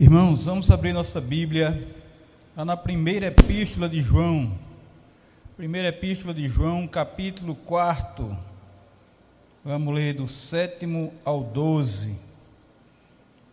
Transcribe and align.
Irmãos, 0.00 0.46
vamos 0.46 0.70
abrir 0.70 0.92
nossa 0.92 1.20
Bíblia 1.20 1.86
lá 2.56 2.64
na 2.64 2.76
primeira 2.76 3.26
epístola 3.26 3.88
de 3.88 4.00
João. 4.00 4.52
Primeira 5.56 5.88
epístola 5.88 6.32
de 6.32 6.48
João, 6.48 6.86
capítulo 6.86 7.54
4. 7.54 8.38
Vamos 9.64 9.92
ler 9.92 10.14
do 10.14 10.28
sétimo 10.28 11.12
ao 11.24 11.42
12. 11.42 12.27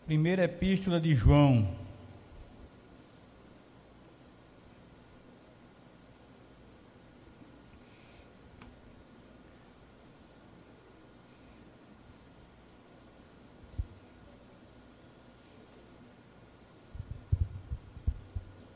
Primeira 0.06 0.44
epístola 0.44 1.00
de 1.02 1.16
João. 1.16 1.68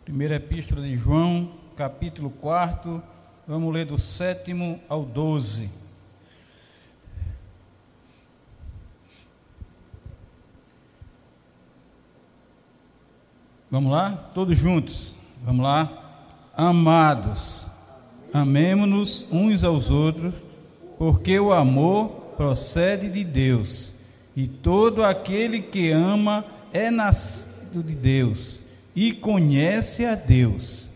Primeira 0.03 0.37
Epístola 0.37 0.81
de 0.81 0.97
João, 0.97 1.53
capítulo 1.77 2.31
4, 2.31 3.01
vamos 3.47 3.71
ler 3.71 3.85
do 3.85 3.99
sétimo 3.99 4.81
ao 4.89 5.05
12. 5.05 5.69
Vamos 13.71 13.91
lá? 13.91 14.31
Todos 14.33 14.57
juntos. 14.57 15.13
Vamos 15.43 15.63
lá? 15.63 15.99
Amados, 16.55 17.65
amemo-nos 18.33 19.25
uns 19.31 19.63
aos 19.63 19.89
outros, 19.89 20.33
porque 20.97 21.39
o 21.39 21.53
amor 21.53 22.09
procede 22.35 23.09
de 23.09 23.23
Deus, 23.23 23.93
e 24.35 24.47
todo 24.47 25.03
aquele 25.03 25.61
que 25.61 25.91
ama 25.91 26.43
é 26.73 26.91
nascido 26.91 27.81
de 27.81 27.95
Deus 27.95 28.61
e 28.95 29.13
conhece 29.13 30.05
a 30.05 30.15
Deus. 30.15 30.89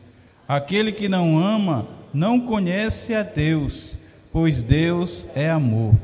Aquele 0.48 0.92
que 0.92 1.08
não 1.08 1.38
ama 1.38 1.88
não 2.14 2.40
conhece 2.40 3.16
a 3.16 3.24
Deus, 3.24 3.96
pois 4.32 4.62
Deus 4.62 5.26
é 5.34 5.50
amor. 5.50 5.96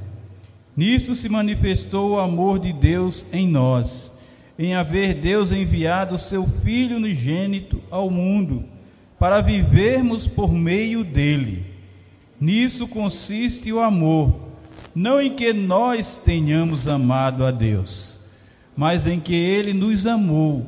Nisso 0.76 1.14
se 1.16 1.28
manifestou 1.28 2.12
o 2.12 2.20
amor 2.20 2.60
de 2.60 2.72
Deus 2.72 3.26
em 3.34 3.46
nós, 3.48 4.14
em 4.60 4.76
haver 4.76 5.14
Deus 5.14 5.54
enviado 5.54 6.18
seu 6.18 6.46
Filho 6.46 6.98
unigênito 6.98 7.82
ao 7.90 8.12
mundo, 8.12 8.66
para 9.18 9.40
vivermos 9.40 10.28
por 10.28 10.52
meio 10.52 11.02
dele. 11.02 11.66
Nisso 12.42 12.86
consiste 12.86 13.72
o 13.72 13.80
amor, 13.80 14.38
não 14.94 15.22
em 15.22 15.34
que 15.34 15.54
nós 15.54 16.18
tenhamos 16.18 16.90
amado 16.90 17.46
a 17.46 17.52
Deus, 17.52 18.20
mas 18.76 19.08
em 19.08 19.18
que 19.18 19.34
ele 19.34 19.72
nos 19.72 20.06
amou 20.06 20.66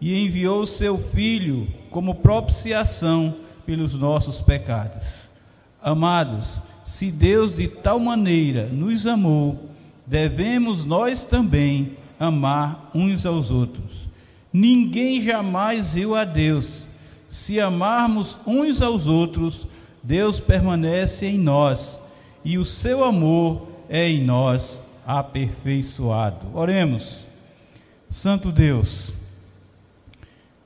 e 0.00 0.24
enviou 0.24 0.64
seu 0.64 0.96
Filho 0.96 1.68
como 1.90 2.14
propiciação 2.14 3.34
pelos 3.66 3.92
nossos 3.92 4.40
pecados. 4.40 5.06
Amados, 5.82 6.62
se 6.82 7.10
Deus 7.10 7.56
de 7.56 7.68
tal 7.68 8.00
maneira 8.00 8.68
nos 8.68 9.06
amou, 9.06 9.68
devemos 10.06 10.82
nós 10.82 11.24
também 11.24 11.92
amar 12.18 12.90
uns 12.94 13.24
aos 13.26 13.50
outros. 13.50 14.04
Ninguém 14.52 15.20
jamais 15.22 15.94
viu 15.94 16.14
a 16.14 16.24
Deus. 16.24 16.88
Se 17.28 17.60
amarmos 17.60 18.38
uns 18.46 18.80
aos 18.80 19.06
outros, 19.06 19.66
Deus 20.02 20.38
permanece 20.38 21.26
em 21.26 21.38
nós 21.38 22.00
e 22.44 22.58
o 22.58 22.64
seu 22.64 23.02
amor 23.02 23.66
é 23.88 24.08
em 24.08 24.22
nós 24.22 24.82
aperfeiçoado. 25.06 26.46
Oremos. 26.54 27.26
Santo 28.10 28.52
Deus, 28.52 29.12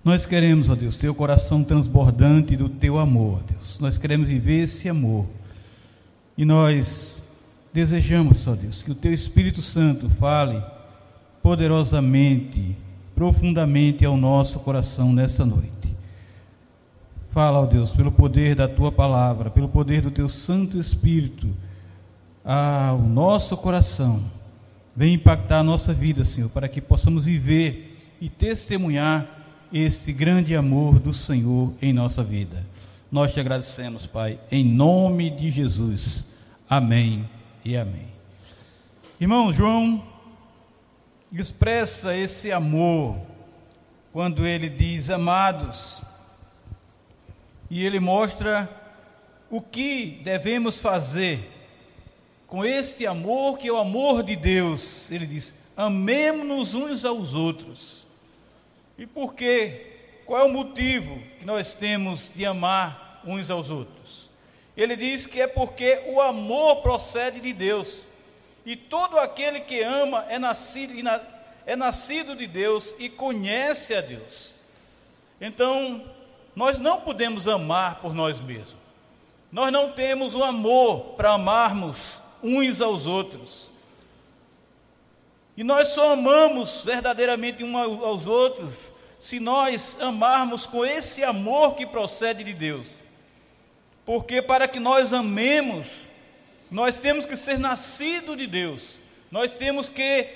nós 0.04 0.26
queremos, 0.26 0.68
ó 0.68 0.74
Deus, 0.74 0.98
ter 0.98 1.08
o 1.08 1.14
coração 1.14 1.64
transbordante 1.64 2.56
do 2.56 2.68
teu 2.68 2.98
amor, 2.98 3.42
Deus. 3.44 3.78
Nós 3.78 3.96
queremos 3.96 4.28
viver 4.28 4.64
esse 4.64 4.88
amor. 4.88 5.26
E 6.36 6.44
nós 6.44 7.22
desejamos, 7.72 8.46
ó 8.46 8.54
Deus, 8.54 8.82
que 8.82 8.90
o 8.90 8.94
teu 8.94 9.12
Espírito 9.14 9.62
Santo 9.62 10.08
fale 10.10 10.62
poderosamente, 11.48 12.76
profundamente 13.14 14.04
ao 14.04 14.18
nosso 14.18 14.58
coração 14.58 15.14
nessa 15.14 15.46
noite. 15.46 15.96
Fala, 17.30 17.60
ó 17.60 17.64
Deus, 17.64 17.90
pelo 17.90 18.12
poder 18.12 18.54
da 18.54 18.68
tua 18.68 18.92
palavra, 18.92 19.48
pelo 19.48 19.66
poder 19.66 20.02
do 20.02 20.10
teu 20.10 20.28
Santo 20.28 20.78
Espírito, 20.78 21.48
ao 22.44 22.98
nosso 22.98 23.56
coração. 23.56 24.20
Vem 24.94 25.14
impactar 25.14 25.60
a 25.60 25.62
nossa 25.62 25.94
vida, 25.94 26.22
Senhor, 26.22 26.50
para 26.50 26.68
que 26.68 26.82
possamos 26.82 27.24
viver 27.24 27.98
e 28.20 28.28
testemunhar 28.28 29.26
este 29.72 30.12
grande 30.12 30.54
amor 30.54 30.98
do 30.98 31.14
Senhor 31.14 31.72
em 31.80 31.94
nossa 31.94 32.22
vida. 32.22 32.62
Nós 33.10 33.32
te 33.32 33.40
agradecemos, 33.40 34.04
Pai, 34.04 34.38
em 34.52 34.62
nome 34.62 35.30
de 35.30 35.50
Jesus. 35.50 36.30
Amém 36.68 37.26
e 37.64 37.74
amém. 37.74 38.06
Irmão 39.18 39.50
João 39.50 40.17
expressa 41.32 42.16
esse 42.16 42.50
amor 42.50 43.18
quando 44.12 44.46
ele 44.46 44.68
diz 44.68 45.10
amados, 45.10 46.00
e 47.70 47.84
ele 47.84 48.00
mostra 48.00 48.68
o 49.50 49.60
que 49.60 50.20
devemos 50.24 50.80
fazer 50.80 51.50
com 52.46 52.64
este 52.64 53.06
amor 53.06 53.58
que 53.58 53.68
é 53.68 53.72
o 53.72 53.76
amor 53.76 54.22
de 54.22 54.34
Deus. 54.34 55.10
Ele 55.10 55.26
diz: 55.26 55.54
amemos-nos 55.76 56.74
uns 56.74 57.04
aos 57.04 57.34
outros 57.34 58.08
e 58.98 59.06
por 59.06 59.34
quê? 59.34 59.86
Qual 60.26 60.40
é 60.40 60.44
o 60.44 60.52
motivo 60.52 61.22
que 61.38 61.44
nós 61.46 61.72
temos 61.72 62.32
de 62.34 62.44
amar 62.44 63.22
uns 63.24 63.48
aos 63.48 63.70
outros? 63.70 64.28
Ele 64.76 64.96
diz 64.96 65.24
que 65.24 65.40
é 65.40 65.46
porque 65.46 66.02
o 66.08 66.20
amor 66.20 66.82
procede 66.82 67.40
de 67.40 67.52
Deus. 67.52 68.04
E 68.64 68.76
todo 68.76 69.18
aquele 69.18 69.60
que 69.60 69.80
ama 69.80 70.26
é 70.28 70.38
nascido, 70.38 70.92
é 71.64 71.76
nascido 71.76 72.36
de 72.36 72.46
Deus 72.46 72.94
e 72.98 73.08
conhece 73.08 73.94
a 73.94 74.00
Deus. 74.00 74.54
Então, 75.40 76.04
nós 76.54 76.78
não 76.78 77.00
podemos 77.00 77.46
amar 77.46 78.00
por 78.00 78.12
nós 78.12 78.40
mesmos. 78.40 78.76
Nós 79.50 79.72
não 79.72 79.92
temos 79.92 80.34
o 80.34 80.42
amor 80.42 81.14
para 81.16 81.32
amarmos 81.32 81.96
uns 82.42 82.80
aos 82.80 83.06
outros. 83.06 83.70
E 85.56 85.64
nós 85.64 85.88
só 85.88 86.12
amamos 86.12 86.84
verdadeiramente 86.84 87.64
uns 87.64 87.74
aos 87.74 88.26
outros 88.26 88.90
se 89.20 89.40
nós 89.40 89.96
amarmos 90.00 90.66
com 90.66 90.84
esse 90.84 91.24
amor 91.24 91.74
que 91.74 91.86
procede 91.86 92.44
de 92.44 92.52
Deus. 92.52 92.86
Porque 94.04 94.40
para 94.40 94.68
que 94.68 94.78
nós 94.78 95.12
amemos, 95.12 95.88
nós 96.70 96.96
temos 96.96 97.26
que 97.26 97.36
ser 97.36 97.58
nascido 97.58 98.36
de 98.36 98.46
Deus. 98.46 98.98
Nós 99.30 99.50
temos 99.50 99.88
que 99.88 100.26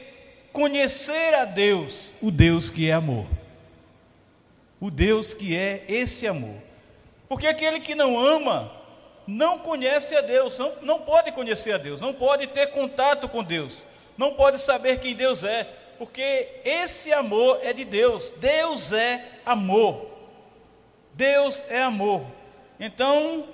conhecer 0.53 1.35
a 1.35 1.45
Deus, 1.45 2.11
o 2.21 2.31
Deus 2.31 2.71
que 2.71 2.89
é 2.89 2.93
amor. 2.93 3.27
O 4.81 4.91
Deus 4.91 5.33
que 5.33 5.57
é 5.57 5.85
esse 5.89 6.27
amor. 6.27 6.57
Porque 7.29 7.47
aquele 7.47 7.81
que 7.81 7.95
não 7.95 8.19
ama, 8.19 8.71
não 9.27 9.59
conhece 9.59 10.15
a 10.15 10.21
Deus, 10.21 10.59
não, 10.59 10.73
não 10.83 11.01
pode 11.01 11.33
conhecer 11.33 11.73
a 11.73 11.79
Deus, 11.79 12.01
não 12.01 12.13
pode 12.13 12.47
ter 12.49 12.69
contato 12.69 13.29
com 13.29 13.43
Deus 13.43 13.85
não 14.17 14.35
pode 14.35 14.61
saber 14.61 15.01
quem 15.01 15.15
Deus 15.15 15.43
é, 15.43 15.65
porque 15.99 16.49
esse 16.65 17.13
amor 17.13 17.61
é 17.63 17.73
de 17.73 17.85
Deus. 17.85 18.33
Deus 18.37 18.93
é 18.93 19.25
amor. 19.45 20.11
Deus 21.15 21.65
é 21.69 21.83
amor. 21.83 22.25
Então, 22.79 23.47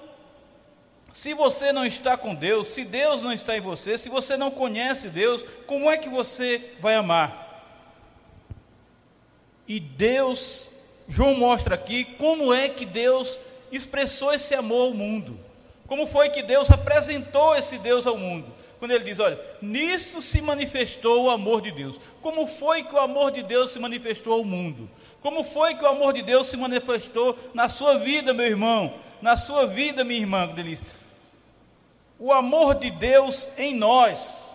se 1.19 1.35
você 1.35 1.73
não 1.73 1.85
está 1.85 2.17
com 2.17 2.33
Deus, 2.33 2.69
se 2.69 2.85
Deus 2.85 3.25
não 3.25 3.33
está 3.33 3.57
em 3.57 3.61
você, 3.61 3.99
se 3.99 4.09
você 4.09 4.37
não 4.37 4.53
conhece 4.53 5.09
Deus, 5.09 5.45
como 5.67 5.91
é 5.91 5.97
que 5.97 6.09
você 6.09 6.75
vai 6.79 6.95
amar? 6.95 7.61
E 9.67 9.81
Deus, 9.81 10.69
João 11.09 11.35
mostra 11.35 11.75
aqui 11.75 12.05
como 12.05 12.55
é 12.55 12.69
que 12.69 12.87
Deus 12.87 13.37
expressou 13.73 14.33
esse 14.33 14.55
amor 14.55 14.91
ao 14.91 14.95
mundo. 14.95 15.41
Como 15.89 16.07
foi 16.07 16.29
que 16.29 16.41
Deus 16.41 16.71
apresentou 16.71 17.57
esse 17.57 17.79
Deus 17.79 18.07
ao 18.07 18.17
mundo? 18.17 18.55
quando 18.79 18.93
ele 18.93 19.03
diz: 19.03 19.19
Olha, 19.19 19.41
nisso 19.61 20.23
se 20.23 20.41
manifestou 20.41 21.25
o 21.25 21.31
amor 21.31 21.61
de 21.61 21.73
Deus. 21.73 21.99
Como 22.23 22.47
foi 22.47 22.85
que 22.85 22.95
o 22.95 23.01
amor 23.01 23.33
de 23.33 23.43
Deus 23.43 23.73
se 23.73 23.81
manifestou 23.81 24.35
ao 24.35 24.45
mundo? 24.45 24.89
Como 25.21 25.43
foi 25.43 25.75
que 25.75 25.83
o 25.83 25.89
amor 25.89 26.13
de 26.13 26.23
Deus 26.23 26.47
se 26.47 26.57
manifestou 26.57 27.37
na 27.53 27.69
sua 27.69 27.99
vida, 27.99 28.33
meu 28.33 28.47
irmão? 28.47 28.95
Na 29.21 29.37
sua 29.37 29.67
vida, 29.67 30.05
minha 30.05 30.21
irmã, 30.21 30.47
quando 30.47 30.61
ele 30.61 30.71
diz: 30.71 30.83
O 32.19 32.33
amor 32.33 32.75
de 32.75 32.91
Deus 32.91 33.49
em 33.57 33.75
nós. 33.75 34.49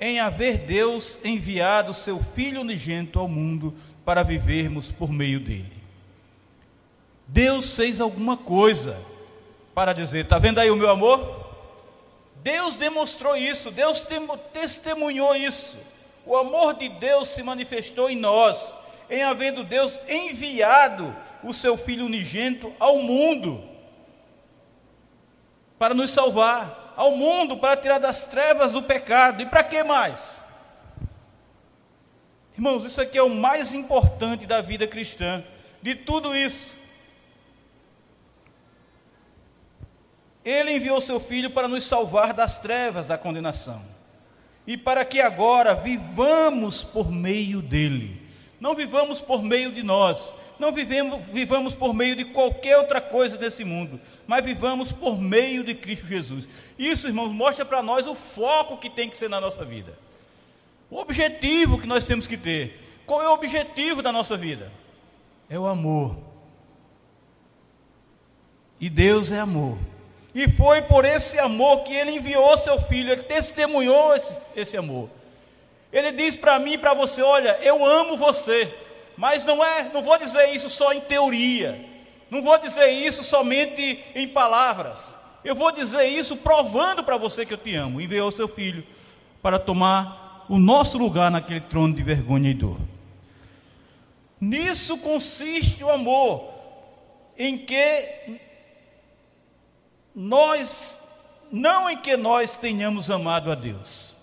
em 0.00 0.18
haver 0.18 0.60
Deus 0.60 1.18
enviado 1.22 1.92
seu 1.92 2.24
Filho 2.34 2.62
unigênito 2.62 3.18
ao 3.18 3.28
mundo 3.28 3.74
para 4.02 4.22
vivermos 4.22 4.90
por 4.90 5.12
meio 5.12 5.38
dele. 5.38 5.72
Deus 7.26 7.74
fez 7.74 8.00
alguma 8.00 8.36
coisa 8.36 8.98
para 9.74 9.92
dizer: 9.92 10.24
está 10.24 10.38
vendo 10.38 10.58
aí 10.58 10.70
o 10.70 10.76
meu 10.76 10.90
amor? 10.90 11.48
Deus 12.36 12.74
demonstrou 12.76 13.36
isso, 13.36 13.70
Deus 13.70 14.04
testemunhou 14.52 15.36
isso. 15.36 15.76
O 16.24 16.34
amor 16.34 16.74
de 16.74 16.88
Deus 16.88 17.28
se 17.28 17.42
manifestou 17.42 18.08
em 18.08 18.16
nós, 18.16 18.74
em 19.10 19.22
havendo 19.22 19.62
Deus 19.62 19.98
enviado 20.08 21.14
o 21.42 21.52
seu 21.52 21.76
Filho 21.76 22.06
unigênito 22.06 22.72
ao 22.80 22.98
mundo 23.02 23.62
para 25.80 25.94
nos 25.94 26.10
salvar, 26.10 26.92
ao 26.94 27.16
mundo 27.16 27.56
para 27.56 27.74
tirar 27.74 27.96
das 27.96 28.26
trevas 28.26 28.72
do 28.72 28.82
pecado. 28.82 29.40
E 29.40 29.46
para 29.46 29.64
que 29.64 29.82
mais? 29.82 30.38
Irmãos, 32.52 32.84
isso 32.84 33.00
aqui 33.00 33.16
é 33.16 33.22
o 33.22 33.30
mais 33.30 33.72
importante 33.72 34.44
da 34.44 34.60
vida 34.60 34.86
cristã. 34.86 35.42
De 35.80 35.94
tudo 35.94 36.36
isso, 36.36 36.74
Ele 40.44 40.76
enviou 40.76 41.00
seu 41.00 41.18
Filho 41.18 41.48
para 41.48 41.66
nos 41.66 41.86
salvar 41.86 42.34
das 42.34 42.58
trevas 42.58 43.06
da 43.06 43.16
condenação 43.16 43.82
e 44.66 44.76
para 44.76 45.02
que 45.02 45.18
agora 45.18 45.74
vivamos 45.74 46.84
por 46.84 47.10
meio 47.10 47.62
dele. 47.62 48.20
Não 48.60 48.74
vivamos 48.74 49.22
por 49.22 49.42
meio 49.42 49.72
de 49.72 49.82
nós, 49.82 50.34
não 50.60 50.72
vivemos, 50.72 51.26
vivamos 51.32 51.74
por 51.74 51.94
meio 51.94 52.14
de 52.14 52.26
qualquer 52.26 52.76
outra 52.76 53.00
coisa 53.00 53.38
desse 53.38 53.64
mundo, 53.64 53.98
mas 54.26 54.44
vivamos 54.44 54.92
por 54.92 55.18
meio 55.18 55.64
de 55.64 55.74
Cristo 55.74 56.06
Jesus. 56.06 56.44
Isso, 56.78 57.08
irmãos, 57.08 57.32
mostra 57.32 57.64
para 57.64 57.82
nós 57.82 58.06
o 58.06 58.14
foco 58.14 58.76
que 58.76 58.90
tem 58.90 59.08
que 59.08 59.16
ser 59.16 59.30
na 59.30 59.40
nossa 59.40 59.64
vida, 59.64 59.98
o 60.90 60.98
objetivo 60.98 61.80
que 61.80 61.86
nós 61.86 62.04
temos 62.04 62.26
que 62.26 62.36
ter. 62.36 62.78
Qual 63.06 63.22
é 63.22 63.28
o 63.28 63.32
objetivo 63.32 64.02
da 64.02 64.12
nossa 64.12 64.36
vida? 64.36 64.70
É 65.48 65.58
o 65.58 65.66
amor. 65.66 66.16
E 68.78 68.88
Deus 68.88 69.32
é 69.32 69.40
amor. 69.40 69.78
E 70.34 70.46
foi 70.48 70.82
por 70.82 71.04
esse 71.04 71.38
amor 71.38 71.82
que 71.84 71.92
ele 71.92 72.12
enviou 72.12 72.56
seu 72.56 72.80
filho, 72.82 73.10
ele 73.10 73.22
testemunhou 73.22 74.14
esse, 74.14 74.36
esse 74.54 74.76
amor. 74.76 75.10
Ele 75.92 76.12
diz 76.12 76.36
para 76.36 76.58
mim 76.58 76.74
e 76.74 76.78
para 76.78 76.94
você: 76.94 77.20
Olha, 77.20 77.58
eu 77.62 77.84
amo 77.84 78.16
você, 78.16 78.72
mas 79.20 79.44
não 79.44 79.62
é, 79.62 79.90
não 79.92 80.02
vou 80.02 80.16
dizer 80.16 80.54
isso 80.54 80.70
só 80.70 80.94
em 80.94 81.00
teoria, 81.02 81.78
não 82.30 82.40
vou 82.40 82.56
dizer 82.56 82.88
isso 82.88 83.22
somente 83.22 84.02
em 84.14 84.26
palavras, 84.26 85.14
eu 85.44 85.54
vou 85.54 85.70
dizer 85.70 86.06
isso 86.06 86.38
provando 86.38 87.04
para 87.04 87.18
você 87.18 87.44
que 87.44 87.52
eu 87.52 87.58
te 87.58 87.74
amo. 87.74 88.00
Enviou 88.00 88.32
seu 88.32 88.48
filho 88.48 88.82
para 89.42 89.58
tomar 89.58 90.46
o 90.48 90.58
nosso 90.58 90.96
lugar 90.96 91.30
naquele 91.30 91.60
trono 91.60 91.92
de 91.92 92.02
vergonha 92.02 92.50
e 92.50 92.54
dor. 92.54 92.78
Nisso 94.40 94.96
consiste 94.96 95.84
o 95.84 95.90
amor, 95.90 96.54
em 97.36 97.58
que 97.58 98.38
nós, 100.14 100.96
não 101.52 101.90
em 101.90 101.98
que 101.98 102.16
nós 102.16 102.56
tenhamos 102.56 103.10
amado 103.10 103.52
a 103.52 103.54
Deus, 103.54 104.14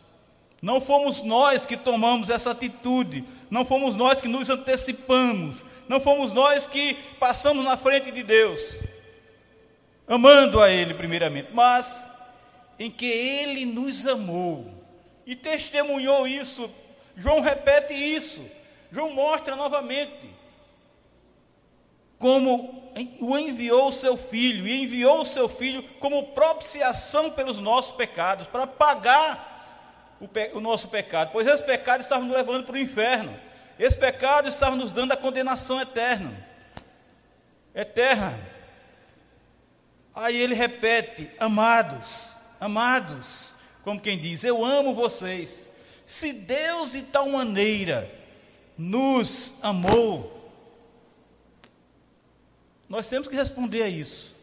não 0.59 0.81
fomos 0.81 1.21
nós 1.21 1.67
que 1.67 1.77
tomamos 1.77 2.31
essa 2.31 2.49
atitude, 2.49 3.23
não 3.49 3.65
fomos 3.65 3.95
nós 3.95 4.21
que 4.21 4.27
nos 4.27 4.49
antecipamos, 4.49 5.57
não 5.87 5.99
fomos 5.99 6.31
nós 6.33 6.67
que 6.67 6.95
passamos 7.19 7.63
na 7.63 7.77
frente 7.77 8.11
de 8.11 8.23
Deus, 8.23 8.59
amando 10.07 10.61
a 10.61 10.69
Ele 10.69 10.93
primeiramente, 10.93 11.49
mas 11.53 12.11
em 12.77 12.91
que 12.91 13.05
Ele 13.05 13.65
nos 13.65 14.05
amou. 14.05 14.73
E 15.25 15.35
testemunhou 15.35 16.25
isso. 16.25 16.69
João 17.15 17.41
repete 17.41 17.93
isso, 17.93 18.41
João 18.91 19.11
mostra 19.11 19.55
novamente 19.55 20.37
como 22.17 22.91
o 23.19 23.37
enviou 23.37 23.89
o 23.89 23.91
seu 23.91 24.17
filho, 24.17 24.67
e 24.67 24.83
enviou 24.83 25.21
o 25.21 25.25
seu 25.25 25.47
filho 25.47 25.83
como 25.99 26.27
propiciação 26.27 27.31
pelos 27.31 27.59
nossos 27.59 27.95
pecados, 27.95 28.47
para 28.47 28.65
pagar 28.65 29.56
o, 30.19 30.27
pe 30.27 30.51
o 30.53 30.59
nosso 30.59 30.87
pecado, 30.87 31.31
pois 31.31 31.47
esse 31.47 31.63
pecado 31.63 32.01
estava 32.01 32.23
nos 32.23 32.35
levando 32.35 32.65
para 32.65 32.75
o 32.75 32.79
inferno, 32.79 33.37
esse 33.77 33.97
pecado 33.97 34.47
estava 34.47 34.75
nos 34.75 34.91
dando 34.91 35.11
a 35.11 35.17
condenação 35.17 35.79
eterna. 35.79 36.45
Eterna. 37.75 38.39
Aí 40.15 40.35
ele 40.35 40.55
repete: 40.55 41.29
amados, 41.39 42.35
amados, 42.59 43.53
como 43.83 44.01
quem 44.01 44.17
diz, 44.17 44.43
eu 44.43 44.65
amo 44.65 44.95
vocês. 44.95 45.69
Se 46.05 46.33
Deus 46.33 46.91
de 46.91 47.03
tal 47.03 47.29
maneira 47.29 48.11
nos 48.77 49.55
amou, 49.61 50.51
nós 52.89 53.07
temos 53.07 53.27
que 53.27 53.35
responder 53.35 53.83
a 53.83 53.87
isso. 53.87 54.35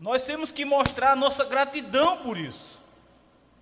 Nós 0.00 0.24
temos 0.24 0.50
que 0.50 0.64
mostrar 0.64 1.12
a 1.12 1.16
nossa 1.16 1.44
gratidão 1.44 2.22
por 2.22 2.36
isso. 2.36 2.80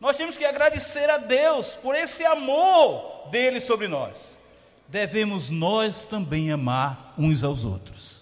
Nós 0.02 0.16
temos 0.16 0.36
que 0.36 0.44
agradecer 0.44 1.08
a 1.08 1.16
Deus 1.16 1.74
por 1.74 1.94
esse 1.94 2.24
amor 2.24 3.28
dele 3.30 3.60
sobre 3.60 3.86
nós. 3.86 4.36
Devemos 4.88 5.48
nós 5.48 6.04
também 6.04 6.50
amar 6.50 7.14
uns 7.16 7.44
aos 7.44 7.64
outros. 7.64 8.20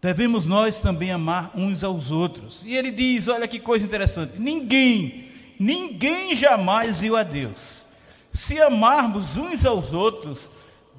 Devemos 0.00 0.46
nós 0.46 0.78
também 0.78 1.10
amar 1.10 1.50
uns 1.54 1.84
aos 1.84 2.10
outros. 2.10 2.62
E 2.64 2.74
ele 2.74 2.90
diz: 2.90 3.28
olha 3.28 3.46
que 3.46 3.60
coisa 3.60 3.84
interessante: 3.84 4.38
ninguém, 4.38 5.30
ninguém 5.60 6.34
jamais 6.34 7.02
viu 7.02 7.14
a 7.14 7.22
Deus. 7.22 7.58
Se 8.32 8.58
amarmos 8.58 9.36
uns 9.36 9.66
aos 9.66 9.92
outros, 9.92 10.48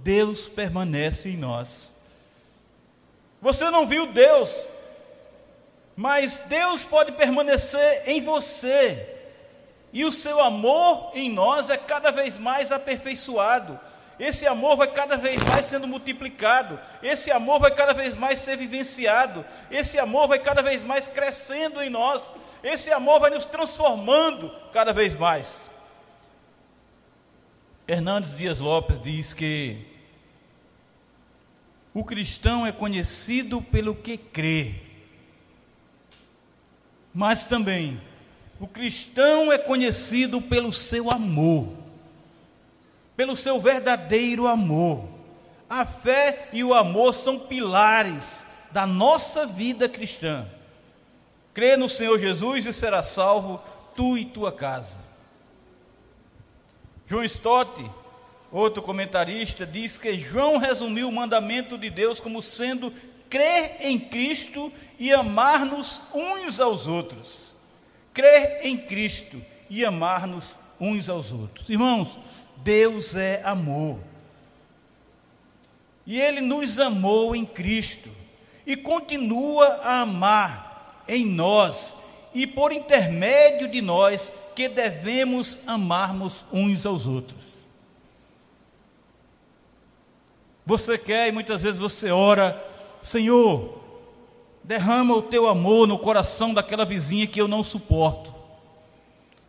Deus 0.03 0.47
permanece 0.47 1.29
em 1.29 1.37
nós. 1.37 1.91
Você 3.41 3.67
não 3.71 3.87
viu 3.87 4.05
Deus, 4.05 4.67
mas 5.95 6.41
Deus 6.47 6.83
pode 6.83 7.11
permanecer 7.13 8.03
em 8.05 8.21
você. 8.21 9.09
E 9.91 10.03
o 10.05 10.11
seu 10.11 10.41
amor 10.41 11.11
em 11.13 11.29
nós 11.29 11.69
é 11.69 11.77
cada 11.77 12.11
vez 12.11 12.37
mais 12.37 12.71
aperfeiçoado. 12.71 13.79
Esse 14.19 14.45
amor 14.47 14.77
vai 14.77 14.87
cada 14.87 15.17
vez 15.17 15.41
mais 15.43 15.65
sendo 15.65 15.87
multiplicado. 15.87 16.79
Esse 17.01 17.31
amor 17.31 17.59
vai 17.59 17.71
cada 17.71 17.93
vez 17.93 18.15
mais 18.15 18.39
ser 18.39 18.57
vivenciado. 18.57 19.45
Esse 19.69 19.99
amor 19.99 20.27
vai 20.27 20.39
cada 20.39 20.61
vez 20.61 20.81
mais 20.81 21.07
crescendo 21.07 21.81
em 21.81 21.89
nós. 21.89 22.31
Esse 22.63 22.91
amor 22.91 23.19
vai 23.19 23.31
nos 23.31 23.45
transformando 23.45 24.49
cada 24.71 24.93
vez 24.93 25.15
mais. 25.15 25.69
Hernandes 27.87 28.35
Dias 28.35 28.59
Lopes 28.59 29.01
diz 29.01 29.33
que 29.33 29.85
o 31.93 32.03
cristão 32.03 32.65
é 32.65 32.71
conhecido 32.71 33.61
pelo 33.61 33.93
que 33.93 34.17
crê, 34.17 34.75
mas 37.13 37.45
também 37.45 37.99
o 38.59 38.67
cristão 38.67 39.51
é 39.51 39.57
conhecido 39.57 40.41
pelo 40.41 40.71
seu 40.71 41.11
amor, 41.11 41.67
pelo 43.15 43.35
seu 43.35 43.59
verdadeiro 43.59 44.47
amor. 44.47 45.07
A 45.69 45.85
fé 45.85 46.49
e 46.53 46.63
o 46.63 46.73
amor 46.73 47.13
são 47.13 47.39
pilares 47.39 48.45
da 48.71 48.85
nossa 48.85 49.45
vida 49.45 49.89
cristã. 49.89 50.47
Crê 51.53 51.75
no 51.75 51.89
Senhor 51.89 52.17
Jesus 52.19 52.65
e 52.65 52.73
será 52.73 53.03
salvo 53.03 53.61
tu 53.93 54.17
e 54.17 54.25
tua 54.25 54.51
casa. 54.51 54.97
João 57.07 57.23
Stott 57.23 57.91
Outro 58.53 58.83
comentarista 58.83 59.65
diz 59.65 59.97
que 59.97 60.15
João 60.15 60.59
resumiu 60.59 61.09
o 61.09 61.11
mandamento 61.11 61.75
de 61.75 61.89
Deus 61.89 62.19
como 62.19 62.39
sendo 62.39 62.93
crer 63.33 63.77
em 63.79 63.97
Cristo 63.97 64.71
e 64.99 65.11
amar-nos 65.11 65.99
uns 66.13 66.59
aos 66.59 66.85
outros. 66.85 67.55
Crer 68.13 68.59
em 68.61 68.77
Cristo 68.77 69.43
e 69.67 69.83
amar-nos 69.83 70.55
uns 70.79 71.09
aos 71.09 71.31
outros. 71.31 71.67
Irmãos, 71.67 72.15
Deus 72.57 73.15
é 73.15 73.41
amor. 73.43 73.97
E 76.05 76.21
Ele 76.21 76.41
nos 76.41 76.77
amou 76.77 77.35
em 77.35 77.43
Cristo 77.43 78.11
e 78.67 78.75
continua 78.75 79.65
a 79.81 80.01
amar 80.01 81.03
em 81.07 81.25
nós 81.25 81.97
e 82.35 82.45
por 82.45 82.71
intermédio 82.71 83.67
de 83.67 83.81
nós 83.81 84.31
que 84.55 84.69
devemos 84.69 85.57
amarmos 85.65 86.45
uns 86.53 86.85
aos 86.85 87.07
outros. 87.07 87.43
Você 90.63 90.99
quer 90.99 91.29
e 91.29 91.31
muitas 91.31 91.63
vezes 91.63 91.79
você 91.79 92.11
ora, 92.11 92.72
Senhor, 93.03 93.83
derrama 94.63 95.13
o 95.13 95.21
teu 95.21 95.45
amor 95.45 95.85
no 95.85 95.99
coração 95.99 96.53
daquela 96.53 96.85
vizinha 96.85 97.27
que 97.27 97.39
eu 97.39 97.49
não 97.49 97.61
suporto. 97.61 98.33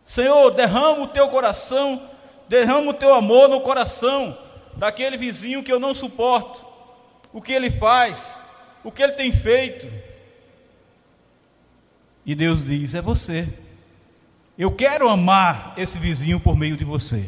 Senhor, 0.05 0.51
derrama 0.51 1.03
o 1.03 1.07
teu 1.07 1.29
coração, 1.29 2.01
derrama 2.49 2.91
o 2.91 2.93
teu 2.93 3.13
amor 3.13 3.47
no 3.47 3.61
coração 3.61 4.37
daquele 4.75 5.15
vizinho 5.15 5.63
que 5.63 5.71
eu 5.71 5.79
não 5.79 5.95
suporto. 5.95 6.65
O 7.31 7.41
que 7.41 7.53
ele 7.53 7.71
faz, 7.71 8.37
o 8.83 8.91
que 8.91 9.01
ele 9.01 9.13
tem 9.13 9.31
feito. 9.31 9.87
E 12.25 12.35
Deus 12.35 12.65
diz: 12.65 12.93
é 12.93 13.01
você. 13.01 13.47
Eu 14.57 14.69
quero 14.69 15.07
amar 15.07 15.73
esse 15.77 15.97
vizinho 15.97 16.41
por 16.41 16.57
meio 16.57 16.75
de 16.75 16.83
você. 16.83 17.25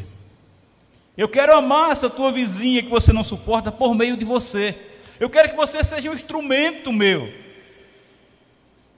Eu 1.16 1.26
quero 1.26 1.56
amar 1.56 1.90
essa 1.90 2.10
tua 2.10 2.30
vizinha 2.30 2.82
que 2.82 2.90
você 2.90 3.14
não 3.14 3.24
suporta 3.24 3.72
por 3.72 3.94
meio 3.94 4.14
de 4.14 4.26
você. 4.26 4.87
Eu 5.18 5.28
quero 5.28 5.50
que 5.50 5.56
você 5.56 5.82
seja 5.82 6.10
um 6.10 6.14
instrumento 6.14 6.92
meu. 6.92 7.32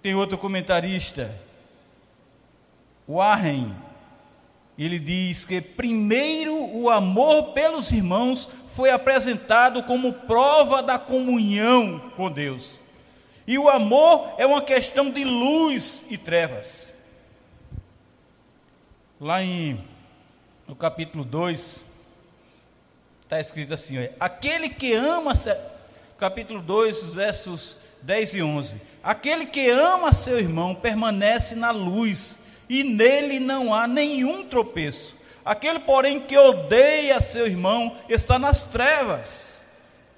Tem 0.02 0.14
outro 0.14 0.38
comentarista, 0.38 1.34
Warren, 3.06 3.74
ele 4.78 4.98
diz 4.98 5.44
que 5.44 5.60
primeiro 5.60 6.54
o 6.54 6.88
amor 6.88 7.52
pelos 7.52 7.90
irmãos 7.90 8.48
foi 8.74 8.90
apresentado 8.90 9.82
como 9.82 10.12
prova 10.12 10.82
da 10.82 10.98
comunhão 10.98 11.98
com 12.16 12.30
Deus. 12.30 12.78
E 13.46 13.58
o 13.58 13.68
amor 13.68 14.34
é 14.38 14.46
uma 14.46 14.62
questão 14.62 15.10
de 15.10 15.24
luz 15.24 16.06
e 16.10 16.16
trevas. 16.16 16.94
Lá 19.20 19.42
em 19.42 19.84
no 20.70 20.76
capítulo 20.76 21.24
2, 21.24 21.84
está 23.22 23.40
escrito 23.40 23.74
assim: 23.74 23.96
aquele 24.20 24.68
que 24.68 24.92
ama, 24.92 25.34
capítulo 26.20 26.60
2, 26.60 27.14
versos 27.14 27.76
10 28.02 28.34
e 28.34 28.42
11: 28.42 28.76
aquele 29.02 29.46
que 29.46 29.70
ama 29.70 30.12
seu 30.12 30.38
irmão 30.38 30.74
permanece 30.74 31.54
na 31.54 31.70
luz, 31.70 32.36
e 32.68 32.84
nele 32.84 33.40
não 33.40 33.74
há 33.74 33.88
nenhum 33.88 34.44
tropeço. 34.46 35.16
Aquele, 35.42 35.80
porém, 35.80 36.20
que 36.20 36.36
odeia 36.36 37.20
seu 37.20 37.46
irmão 37.46 37.96
está 38.08 38.38
nas 38.38 38.64
trevas. 38.64 39.62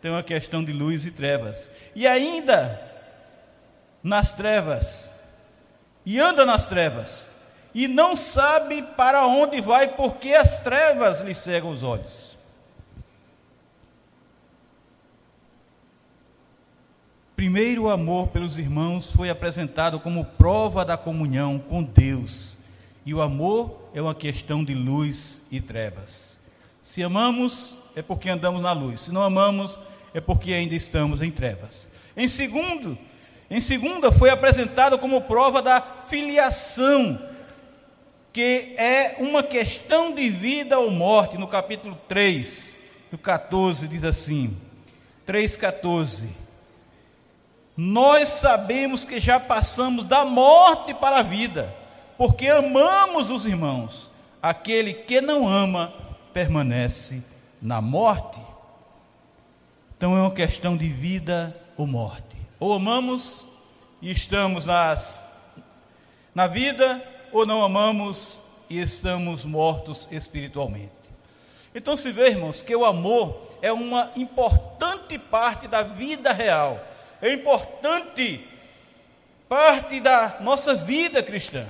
Tem 0.03 0.11
uma 0.11 0.23
questão 0.23 0.65
de 0.65 0.73
luz 0.73 1.07
e 1.07 1.13
trevas. 1.13 1.69
E 1.95 2.07
ainda 2.07 2.83
nas 4.03 4.33
trevas, 4.33 5.11
e 6.05 6.19
anda 6.19 6.45
nas 6.45 6.67
trevas, 6.67 7.31
e 7.73 7.87
não 7.87 8.17
sabe 8.17 8.83
para 8.97 9.25
onde 9.27 9.61
vai, 9.61 9.89
porque 9.89 10.35
as 10.35 10.61
trevas 10.61 11.21
lhe 11.21 11.35
cegam 11.35 11.71
os 11.71 11.85
olhos. 11.85 12.32
Primeiro, 17.43 17.89
amor 17.89 18.29
pelos 18.29 18.57
irmãos 18.57 19.11
foi 19.11 19.29
apresentado 19.29 19.99
como 19.99 20.25
prova 20.25 20.85
da 20.85 20.97
comunhão 20.97 21.59
com 21.59 21.83
Deus. 21.83 22.57
E 23.05 23.13
o 23.13 23.21
amor 23.21 23.91
é 23.93 24.01
uma 24.01 24.15
questão 24.15 24.63
de 24.63 24.75
luz 24.75 25.43
e 25.51 25.61
trevas. 25.61 26.39
Se 26.85 27.03
amamos, 27.03 27.77
é 27.97 28.01
porque 28.01 28.31
andamos 28.31 28.63
na 28.63 28.71
luz. 28.71 29.01
Se 29.01 29.13
não 29.13 29.25
amamos, 29.25 29.77
é 30.15 30.21
porque 30.21 30.53
ainda 30.53 30.77
estamos 30.77 31.21
em 31.21 31.33
trevas. 31.33 31.89
Em 32.17 32.29
segundo, 32.29 32.97
em 33.51 33.61
segunda, 33.61 34.13
foi 34.13 34.31
apresentado 34.31 34.97
como 34.97 35.23
prova 35.23 35.61
da 35.61 35.81
filiação, 35.81 37.21
que 38.33 38.73
é 38.79 39.17
uma 39.19 39.43
questão 39.43 40.15
de 40.15 40.31
vida 40.31 40.79
ou 40.79 40.93
morte, 40.93 41.37
no 41.37 41.49
capítulo 41.49 41.99
3, 42.07 42.77
no 43.11 43.19
14, 43.19 43.89
diz 43.89 44.05
assim: 44.05 44.57
3,14. 45.27 46.42
Nós 47.77 48.29
sabemos 48.29 49.05
que 49.05 49.19
já 49.19 49.41
passamos 49.41 50.05
da 50.05 50.25
morte 50.25 50.93
para 50.93 51.19
a 51.19 51.23
vida, 51.23 51.75
porque 52.19 52.49
amamos 52.49 53.31
os 53.31 53.47
irmãos. 53.47 54.11
Aquele 54.43 54.93
que 54.93 55.21
não 55.21 55.49
ama 55.49 55.93
permanece 56.33 57.25
na 57.61 57.81
morte. 57.81 58.43
Então 59.97 60.17
é 60.17 60.21
uma 60.21 60.33
questão 60.33 60.77
de 60.77 60.89
vida 60.89 61.57
ou 61.77 61.87
morte. 61.87 62.37
Ou 62.59 62.73
amamos 62.73 63.45
e 64.01 64.11
estamos 64.11 64.67
nas, 64.67 65.27
na 66.35 66.47
vida, 66.47 67.03
ou 67.33 67.47
não 67.47 67.65
amamos 67.65 68.41
e 68.69 68.81
estamos 68.81 69.45
mortos 69.45 70.09
espiritualmente. 70.11 70.91
Então 71.75 71.97
se 71.97 72.13
vê, 72.13 72.31
irmãos, 72.31 72.61
que 72.61 72.75
o 72.75 72.85
amor 72.85 73.53
é 73.63 73.73
uma 73.73 74.11
importante 74.17 75.19
parte 75.19 75.69
da 75.69 75.83
vida 75.83 76.33
real, 76.33 76.81
é 77.23 77.33
importante 77.33 78.45
parte 79.49 80.01
da 80.01 80.39
nossa 80.41 80.75
vida 80.75 81.23
cristã. 81.23 81.65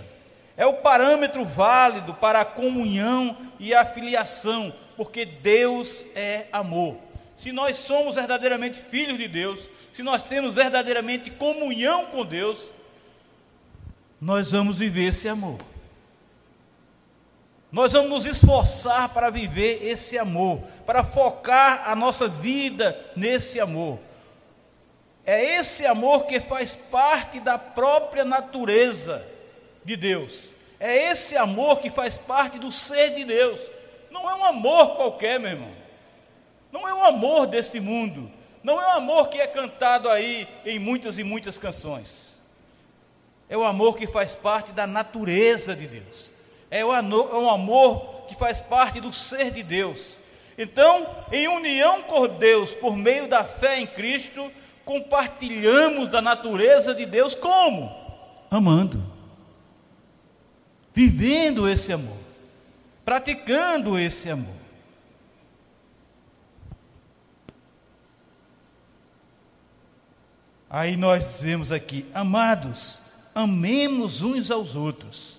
É 0.57 0.65
o 0.65 0.75
parâmetro 0.75 1.45
válido 1.45 2.15
para 2.15 2.41
a 2.41 2.45
comunhão 2.45 3.37
e 3.59 3.75
a 3.75 3.85
filiação, 3.85 4.73
porque 4.97 5.27
Deus 5.27 6.07
é 6.15 6.47
amor. 6.53 6.97
Se 7.37 7.53
nós 7.53 7.77
somos 7.77 8.15
verdadeiramente 8.15 8.79
filhos 8.79 9.19
de 9.19 9.29
Deus, 9.29 9.69
se 9.93 10.03
nós 10.03 10.23
temos 10.23 10.55
verdadeiramente 10.55 11.31
comunhão 11.31 12.07
com 12.07 12.25
Deus, 12.25 12.71
nós 14.21 14.53
vamos 14.53 14.79
viver 14.79 15.09
esse 15.09 15.29
amor. 15.29 15.59
Nós 17.71 17.93
vamos 17.93 18.11
nos 18.11 18.27
esforçar 18.27 19.09
para 19.09 19.29
viver 19.29 19.81
esse 19.83 20.17
amor, 20.17 20.61
para 20.87 21.03
focar 21.03 21.89
a 21.89 21.97
nossa 21.97 22.29
vida 22.29 22.99
nesse 23.17 23.59
amor. 23.59 23.99
É 25.25 25.57
esse 25.57 25.87
amor 25.87 26.27
que 26.27 26.41
faz 26.41 26.75
parte 26.75 27.39
da 27.41 27.59
própria 27.59 28.25
natureza 28.25 29.25
de 29.85 29.97
Deus. 29.97 30.51
É 30.81 31.11
esse 31.11 31.37
amor 31.37 31.81
que 31.81 31.91
faz 31.91 32.17
parte 32.17 32.59
do 32.59 32.73
ser 32.73 33.15
de 33.15 33.25
Deus. 33.25 33.61
Não 34.11 34.29
é 34.29 34.35
um 34.35 34.45
amor 34.45 34.97
qualquer, 34.97 35.39
meu 35.39 35.51
irmão. 35.51 35.73
Não 36.73 36.89
é 36.89 36.95
um 36.95 37.05
amor 37.05 37.47
desse 37.47 37.79
mundo 37.79 38.31
não 38.63 38.81
é 38.81 38.87
o 38.95 38.99
amor 38.99 39.29
que 39.29 39.41
é 39.41 39.47
cantado 39.47 40.09
aí 40.09 40.47
em 40.65 40.79
muitas 40.79 41.19
e 41.19 41.25
muitas 41.25 41.59
canções. 41.59 42.39
É 43.49 43.57
o 43.57 43.65
amor 43.65 43.97
que 43.97 44.07
faz 44.07 44.35
parte 44.35 44.71
da 44.71 44.87
natureza 44.87 45.75
de 45.75 45.87
Deus. 45.87 46.31
É 46.71 46.81
é 46.81 46.83
amor 46.83 48.25
que 48.29 48.37
faz 48.37 48.61
parte 48.61 49.01
do 49.01 49.13
ser 49.13 49.51
de 49.51 49.63
Deus. 49.63 50.17
Então, 50.57 51.07
em 51.33 51.49
união 51.49 52.03
com 52.03 52.29
Deus, 52.29 52.73
por 52.73 52.97
meio 52.97 53.27
da 53.27 53.45
fé 53.45 53.81
em 53.81 53.87
Cristo, 53.87 54.51
compartilhamos 54.85 56.11
da 56.11 56.21
natureza 56.21 56.95
de 56.95 57.07
Deus 57.07 57.35
como? 57.35 57.95
Amando. 58.51 59.03
Vivendo 60.95 61.69
esse 61.69 61.93
amor. 61.93 62.19
Praticando 63.05 63.99
esse 63.99 64.31
amor. 64.31 64.63
Aí 70.75 70.97
nós 70.97 71.39
vemos 71.39 71.71
aqui, 71.71 72.07
amados, 72.15 72.99
amemos 73.35 74.23
uns 74.23 74.51
aos 74.51 74.75
outros, 74.75 75.39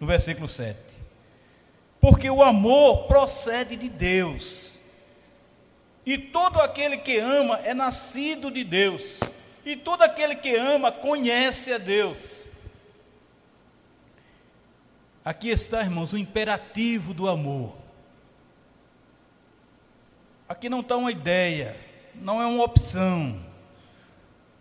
no 0.00 0.08
versículo 0.08 0.48
7. 0.48 0.76
Porque 2.00 2.28
o 2.28 2.42
amor 2.42 3.06
procede 3.06 3.76
de 3.76 3.88
Deus. 3.88 4.72
E 6.06 6.16
todo 6.16 6.60
aquele 6.60 6.98
que 6.98 7.18
ama 7.18 7.58
é 7.64 7.74
nascido 7.74 8.50
de 8.50 8.62
Deus. 8.64 9.20
E 9.64 9.76
todo 9.76 10.02
aquele 10.02 10.36
que 10.36 10.54
ama 10.54 10.90
conhece 10.92 11.72
a 11.72 11.78
Deus. 11.78 12.44
Aqui 15.24 15.48
está, 15.48 15.82
irmãos, 15.82 16.12
o 16.12 16.18
imperativo 16.18 17.12
do 17.12 17.28
amor. 17.28 17.76
Aqui 20.48 20.68
não 20.68 20.78
está 20.78 20.96
uma 20.96 21.10
ideia, 21.10 21.76
não 22.14 22.40
é 22.40 22.46
uma 22.46 22.62
opção 22.62 23.44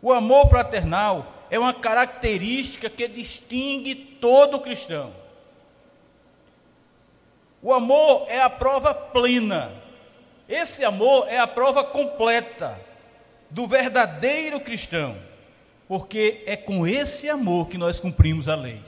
o 0.05 0.13
amor 0.13 0.47
fraternal 0.49 1.25
é 1.49 1.57
uma 1.57 1.73
característica 1.73 2.91
que 2.91 3.07
distingue 3.07 3.95
todo 3.95 4.59
cristão. 4.59 5.11
O 7.59 7.73
amor 7.73 8.27
é 8.29 8.39
a 8.39 8.47
prova 8.47 8.93
plena. 8.93 9.71
Esse 10.47 10.83
amor 10.83 11.27
é 11.27 11.39
a 11.39 11.47
prova 11.47 11.83
completa 11.83 12.79
do 13.49 13.67
verdadeiro 13.67 14.59
cristão, 14.59 15.17
porque 15.87 16.43
é 16.45 16.55
com 16.55 16.85
esse 16.85 17.29
amor 17.29 17.69
que 17.69 17.77
nós 17.77 17.99
cumprimos 17.99 18.47
a 18.47 18.55
lei. 18.55 18.81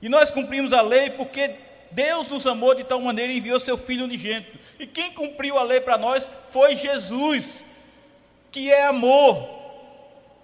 E 0.00 0.08
nós 0.08 0.30
cumprimos 0.30 0.72
a 0.72 0.80
lei 0.80 1.10
porque 1.10 1.54
Deus 1.90 2.28
nos 2.28 2.46
amou 2.46 2.74
de 2.74 2.84
tal 2.84 3.00
maneira 3.00 3.32
e 3.32 3.38
enviou 3.38 3.58
seu 3.58 3.78
Filho 3.78 4.04
unigênito. 4.04 4.58
E 4.78 4.86
quem 4.86 5.12
cumpriu 5.12 5.58
a 5.58 5.62
lei 5.62 5.80
para 5.80 5.96
nós 5.96 6.28
foi 6.50 6.76
Jesus, 6.76 7.66
que 8.50 8.70
é 8.70 8.86
amor, 8.86 9.56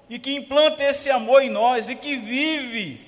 e 0.08 0.18
que 0.18 0.34
implanta 0.34 0.82
esse 0.82 1.10
amor 1.10 1.42
em 1.42 1.50
nós 1.50 1.88
e 1.88 1.94
que 1.94 2.16
vive 2.16 3.00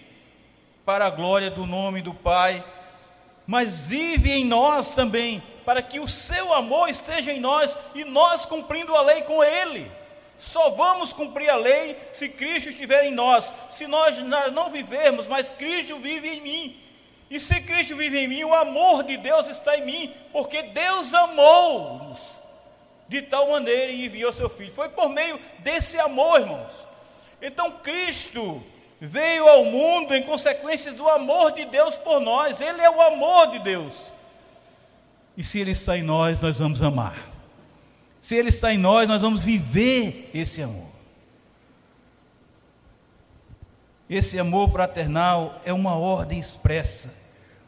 para 0.84 1.06
a 1.06 1.10
glória 1.10 1.50
do 1.50 1.66
nome 1.66 2.02
do 2.02 2.14
Pai, 2.14 2.64
mas 3.46 3.80
vive 3.80 4.32
em 4.32 4.44
nós 4.44 4.94
também, 4.94 5.42
para 5.64 5.82
que 5.82 6.00
o 6.00 6.08
seu 6.08 6.52
amor 6.52 6.88
esteja 6.88 7.32
em 7.32 7.40
nós 7.40 7.76
e 7.94 8.04
nós 8.04 8.44
cumprindo 8.44 8.94
a 8.94 9.02
lei 9.02 9.22
com 9.22 9.42
Ele. 9.42 9.90
Só 10.38 10.70
vamos 10.70 11.12
cumprir 11.12 11.48
a 11.48 11.56
lei 11.56 11.96
se 12.12 12.28
Cristo 12.28 12.68
estiver 12.68 13.04
em 13.04 13.12
nós. 13.12 13.52
Se 13.70 13.86
nós 13.86 14.18
não 14.52 14.70
vivermos, 14.70 15.26
mas 15.26 15.50
Cristo 15.50 15.98
vive 15.98 16.28
em 16.28 16.40
mim. 16.40 16.80
E 17.30 17.40
se 17.40 17.60
Cristo 17.62 17.96
vive 17.96 18.18
em 18.18 18.28
mim, 18.28 18.44
o 18.44 18.54
amor 18.54 19.02
de 19.04 19.16
Deus 19.16 19.48
está 19.48 19.76
em 19.76 19.84
mim, 19.84 20.14
porque 20.32 20.62
Deus 20.62 21.14
amou-nos 21.14 22.18
de 23.08 23.22
tal 23.22 23.50
maneira 23.50 23.90
e 23.90 24.06
enviou 24.06 24.32
seu 24.32 24.50
Filho. 24.50 24.72
Foi 24.72 24.88
por 24.88 25.08
meio 25.08 25.40
desse 25.60 25.98
amor, 25.98 26.40
irmãos, 26.40 26.72
então 27.40 27.70
Cristo 27.82 28.62
veio 29.00 29.48
ao 29.48 29.64
mundo 29.64 30.14
em 30.14 30.22
consequência 30.22 30.92
do 30.92 31.08
amor 31.08 31.52
de 31.52 31.64
Deus 31.64 31.96
por 31.96 32.20
nós. 32.20 32.60
Ele 32.60 32.80
é 32.80 32.90
o 32.90 33.00
amor 33.00 33.48
de 33.48 33.58
Deus. 33.60 33.94
E 35.36 35.42
se 35.42 35.58
Ele 35.58 35.72
está 35.72 35.98
em 35.98 36.02
nós, 36.02 36.38
nós 36.40 36.58
vamos 36.58 36.80
amar. 36.82 37.30
Se 38.20 38.34
Ele 38.34 38.48
está 38.48 38.72
em 38.72 38.78
nós, 38.78 39.08
nós 39.08 39.20
vamos 39.20 39.40
viver 39.40 40.30
esse 40.32 40.62
amor. 40.62 40.94
Esse 44.08 44.38
amor 44.38 44.70
fraternal 44.70 45.60
é 45.64 45.72
uma 45.72 45.96
ordem 45.96 46.38
expressa, 46.38 47.14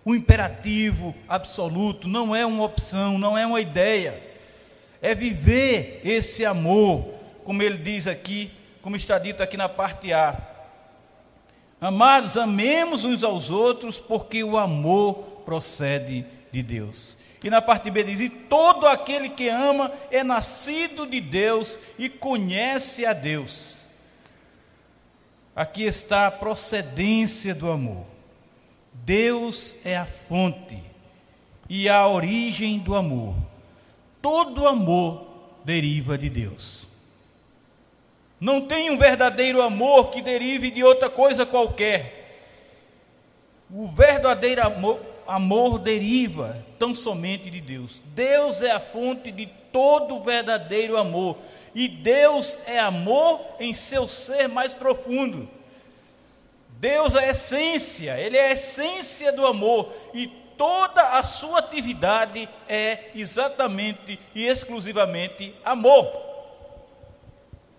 um 0.04 0.14
imperativo 0.14 1.14
absoluto, 1.26 2.06
não 2.06 2.36
é 2.36 2.44
uma 2.44 2.62
opção, 2.62 3.18
não 3.18 3.36
é 3.36 3.46
uma 3.46 3.60
ideia. 3.60 4.22
É 5.00 5.14
viver 5.14 6.00
esse 6.04 6.44
amor, 6.44 7.04
como 7.44 7.62
ele 7.62 7.78
diz 7.78 8.06
aqui, 8.06 8.50
como 8.82 8.96
está 8.96 9.18
dito 9.18 9.42
aqui 9.42 9.56
na 9.56 9.68
parte 9.68 10.12
A. 10.12 10.36
Amados, 11.80 12.36
amemos 12.36 13.04
uns 13.04 13.24
aos 13.24 13.50
outros, 13.50 13.98
porque 13.98 14.44
o 14.44 14.56
amor 14.56 15.42
procede 15.44 16.24
de 16.52 16.62
Deus. 16.62 17.16
E 17.46 17.50
na 17.50 17.62
parte 17.62 17.92
B 17.92 18.02
diz: 18.02 18.18
E 18.18 18.28
todo 18.28 18.88
aquele 18.88 19.28
que 19.28 19.48
ama 19.48 19.92
é 20.10 20.24
nascido 20.24 21.06
de 21.06 21.20
Deus 21.20 21.78
e 21.96 22.08
conhece 22.08 23.06
a 23.06 23.12
Deus. 23.12 23.76
Aqui 25.54 25.84
está 25.84 26.26
a 26.26 26.30
procedência 26.32 27.54
do 27.54 27.70
amor. 27.70 28.04
Deus 28.92 29.76
é 29.84 29.96
a 29.96 30.04
fonte 30.04 30.82
e 31.70 31.88
a 31.88 32.08
origem 32.08 32.80
do 32.80 32.96
amor. 32.96 33.36
Todo 34.20 34.66
amor 34.66 35.28
deriva 35.64 36.18
de 36.18 36.28
Deus. 36.28 36.84
Não 38.40 38.60
tem 38.60 38.90
um 38.90 38.98
verdadeiro 38.98 39.62
amor 39.62 40.10
que 40.10 40.20
derive 40.20 40.68
de 40.68 40.82
outra 40.82 41.08
coisa 41.08 41.46
qualquer. 41.46 42.42
O 43.70 43.86
verdadeiro 43.86 44.66
amor, 44.66 45.00
amor 45.28 45.78
deriva 45.78 46.65
tão 46.78 46.94
somente 46.94 47.50
de 47.50 47.60
Deus. 47.60 48.02
Deus 48.14 48.62
é 48.62 48.70
a 48.70 48.80
fonte 48.80 49.30
de 49.30 49.46
todo 49.72 50.22
verdadeiro 50.22 50.96
amor. 50.96 51.36
E 51.74 51.88
Deus 51.88 52.56
é 52.66 52.78
amor 52.78 53.40
em 53.60 53.74
seu 53.74 54.08
ser 54.08 54.48
mais 54.48 54.72
profundo. 54.72 55.48
Deus 56.78 57.14
é 57.14 57.26
a 57.26 57.30
essência, 57.30 58.18
Ele 58.18 58.36
é 58.36 58.48
a 58.48 58.52
essência 58.52 59.32
do 59.32 59.46
amor. 59.46 59.92
E 60.14 60.26
toda 60.56 61.02
a 61.02 61.22
sua 61.22 61.58
atividade 61.58 62.48
é 62.68 63.10
exatamente 63.14 64.18
e 64.34 64.46
exclusivamente 64.46 65.54
amor. 65.64 66.10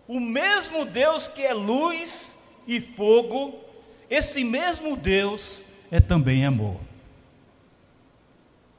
O 0.07 0.19
mesmo 0.19 0.85
Deus 0.85 1.27
que 1.27 1.43
é 1.43 1.53
luz 1.53 2.37
e 2.67 2.79
fogo, 2.79 3.59
esse 4.09 4.43
mesmo 4.43 4.95
Deus 4.95 5.63
é 5.91 5.99
também 5.99 6.45
amor. 6.45 6.86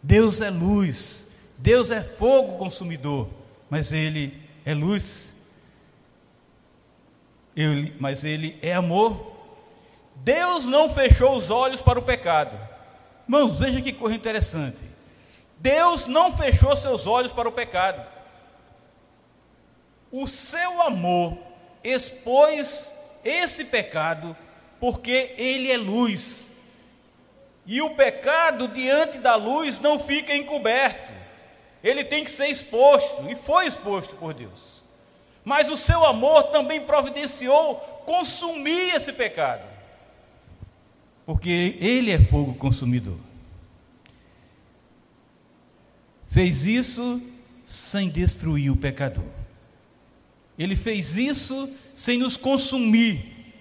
Deus 0.03 0.41
é 0.41 0.51
luz, 0.51 1.27
Deus 1.57 1.91
é 1.91 2.03
fogo 2.03 2.59
consumidor, 2.59 3.29
mas 3.69 3.93
Ele 3.93 4.41
é 4.65 4.75
luz. 4.75 5.35
Ele, 7.57 7.95
mas 7.99 8.23
Ele 8.23 8.59
é 8.63 8.73
amor. 8.73 9.33
Deus 10.17 10.67
não 10.67 10.89
fechou 10.89 11.37
os 11.37 11.51
olhos 11.51 11.81
para 11.81 11.99
o 11.99 12.03
pecado. 12.03 12.59
Irmãos, 13.25 13.59
veja 13.59 13.81
que 13.81 13.93
coisa 13.93 14.17
interessante. 14.17 14.79
Deus 15.59 16.07
não 16.07 16.37
fechou 16.37 16.77
seus 16.77 17.07
olhos 17.07 17.33
para 17.33 17.49
o 17.49 17.53
pecado. 17.53 18.07
O 20.11 20.27
seu 20.29 20.81
amor 20.83 21.37
expôs 21.83 22.93
esse 23.25 23.65
pecado 23.65 24.37
porque 24.81 25.35
ele 25.37 25.71
é 25.71 25.77
luz. 25.77 26.51
E 27.71 27.83
o 27.83 27.91
pecado 27.91 28.67
diante 28.67 29.19
da 29.19 29.37
luz 29.37 29.79
não 29.79 30.01
fica 30.01 30.35
encoberto. 30.35 31.13
Ele 31.85 32.03
tem 32.03 32.25
que 32.25 32.31
ser 32.31 32.49
exposto, 32.49 33.29
e 33.31 33.37
foi 33.37 33.67
exposto 33.67 34.17
por 34.17 34.33
Deus. 34.33 34.83
Mas 35.45 35.69
o 35.69 35.77
seu 35.77 36.03
amor 36.07 36.45
também 36.45 36.81
providenciou 36.81 37.75
consumir 38.07 38.95
esse 38.95 39.13
pecado. 39.13 39.67
Porque 41.27 41.77
ele 41.79 42.11
é 42.11 42.19
fogo 42.19 42.55
consumidor. 42.55 43.19
Fez 46.31 46.65
isso 46.65 47.21
sem 47.67 48.09
destruir 48.09 48.71
o 48.71 48.77
pecador. 48.77 49.29
Ele 50.59 50.75
fez 50.75 51.17
isso 51.17 51.71
sem 51.95 52.17
nos 52.17 52.35
consumir. 52.39 53.53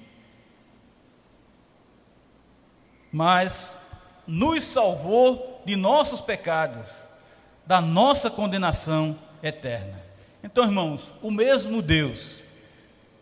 Mas 3.11 3.86
nos 4.27 4.63
salvou 4.63 5.61
de 5.65 5.75
nossos 5.75 6.19
pecados, 6.19 6.85
da 7.65 7.81
nossa 7.81 8.29
condenação 8.29 9.17
eterna. 9.41 10.01
Então, 10.43 10.63
irmãos, 10.63 11.13
o 11.21 11.31
mesmo 11.31 11.81
Deus 11.81 12.43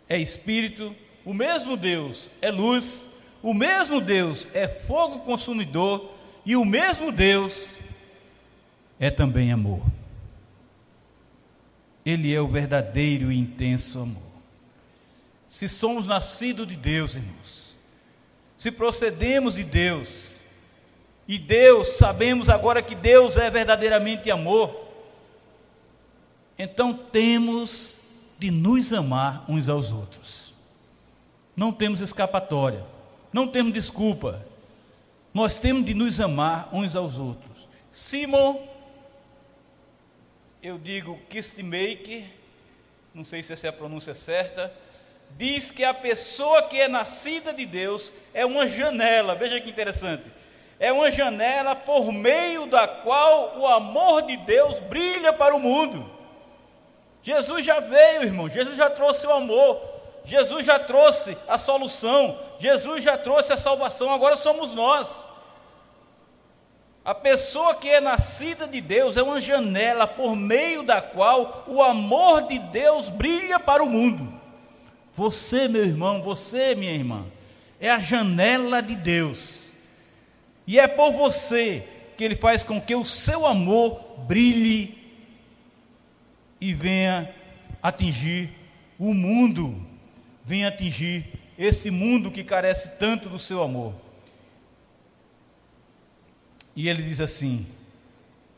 é 0.09 0.17
Espírito, 0.17 0.95
o 1.23 1.33
mesmo 1.33 1.77
Deus 1.77 2.29
é 2.41 2.51
luz, 2.51 3.07
o 3.41 3.53
mesmo 3.53 4.01
Deus 4.01 4.47
é 4.53 4.67
fogo 4.67 5.19
consumidor 5.19 6.11
e 6.45 6.55
o 6.55 6.65
mesmo 6.65 7.11
Deus 7.11 7.69
é 8.99 9.09
também 9.09 9.51
amor. 9.51 9.83
Ele 12.05 12.33
é 12.33 12.39
o 12.39 12.47
verdadeiro 12.47 13.31
e 13.31 13.37
intenso 13.37 13.99
amor. 13.99 14.21
Se 15.49 15.67
somos 15.67 16.05
nascidos 16.05 16.67
de 16.67 16.75
Deus, 16.75 17.15
irmãos, 17.15 17.73
se 18.57 18.71
procedemos 18.71 19.55
de 19.55 19.63
Deus, 19.63 20.34
e 21.27 21.39
Deus, 21.39 21.89
sabemos 21.97 22.49
agora 22.49 22.81
que 22.81 22.93
Deus 22.93 23.35
é 23.35 23.49
verdadeiramente 23.49 24.29
amor. 24.29 24.85
Então 26.57 26.93
temos 26.93 27.97
de 28.37 28.51
nos 28.51 28.93
amar 28.93 29.43
uns 29.49 29.67
aos 29.67 29.91
outros. 29.91 30.53
Não 31.55 31.71
temos 31.71 31.99
escapatória, 32.01 32.85
não 33.33 33.47
temos 33.47 33.73
desculpa. 33.73 34.45
Nós 35.33 35.57
temos 35.57 35.83
de 35.85 35.93
nos 35.93 36.19
amar 36.19 36.69
uns 36.71 36.95
aos 36.95 37.17
outros. 37.17 37.67
Simon, 37.91 38.61
eu 40.61 40.77
digo 40.77 41.19
Kistmaker, 41.29 42.23
não 43.13 43.23
sei 43.23 43.41
se 43.41 43.51
essa 43.51 43.67
é 43.67 43.69
a 43.69 43.73
pronúncia 43.73 44.13
certa, 44.13 44.71
diz 45.37 45.71
que 45.71 45.83
a 45.83 45.93
pessoa 45.93 46.63
que 46.63 46.79
é 46.79 46.87
nascida 46.87 47.51
de 47.51 47.65
Deus 47.65 48.11
é 48.33 48.45
uma 48.45 48.67
janela. 48.67 49.33
Veja 49.35 49.59
que 49.59 49.69
interessante 49.69 50.23
é 50.79 50.91
uma 50.91 51.11
janela 51.11 51.75
por 51.75 52.11
meio 52.11 52.65
da 52.65 52.87
qual 52.87 53.57
o 53.57 53.67
amor 53.67 54.23
de 54.23 54.35
Deus 54.37 54.79
brilha 54.79 55.31
para 55.31 55.55
o 55.55 55.59
mundo. 55.59 56.09
Jesus 57.23 57.65
já 57.65 57.79
veio, 57.79 58.23
irmão, 58.23 58.49
Jesus 58.49 58.75
já 58.75 58.89
trouxe 58.89 59.25
o 59.25 59.31
amor, 59.31 59.81
Jesus 60.25 60.65
já 60.65 60.77
trouxe 60.77 61.37
a 61.47 61.57
solução, 61.57 62.37
Jesus 62.59 63.03
já 63.03 63.17
trouxe 63.17 63.53
a 63.53 63.57
salvação, 63.57 64.11
agora 64.11 64.35
somos 64.35 64.73
nós. 64.73 65.13
A 67.03 67.13
pessoa 67.13 67.75
que 67.75 67.87
é 67.87 68.01
nascida 68.01 68.67
de 68.67 68.81
Deus 68.81 69.15
é 69.15 69.23
uma 69.23 69.39
janela 69.39 70.07
por 70.07 70.35
meio 70.35 70.83
da 70.83 71.01
qual 71.01 71.63
o 71.67 71.81
amor 71.81 72.47
de 72.47 72.59
Deus 72.59 73.09
brilha 73.09 73.59
para 73.59 73.83
o 73.83 73.89
mundo. 73.89 74.33
Você, 75.15 75.67
meu 75.67 75.85
irmão, 75.85 76.21
você, 76.21 76.75
minha 76.75 76.91
irmã, 76.91 77.25
é 77.79 77.89
a 77.89 77.99
janela 77.99 78.81
de 78.81 78.95
Deus 78.95 79.64
e 80.67 80.79
é 80.79 80.87
por 80.87 81.11
você 81.11 81.87
que 82.17 82.23
Ele 82.23 82.35
faz 82.35 82.63
com 82.63 82.79
que 82.79 82.95
o 82.95 83.05
seu 83.05 83.45
amor 83.45 84.01
brilhe 84.27 84.97
e 86.59 86.73
venha 86.73 87.33
atingir 87.81 88.49
o 88.97 89.13
mundo, 89.13 89.85
venha 90.43 90.69
atingir 90.69 91.25
esse 91.57 91.91
mundo 91.91 92.31
que 92.31 92.43
carece 92.43 92.97
tanto 92.97 93.29
do 93.29 93.37
seu 93.37 93.61
amor. 93.61 93.93
E 96.75 96.89
ele 96.89 97.03
diz 97.03 97.21
assim: 97.21 97.65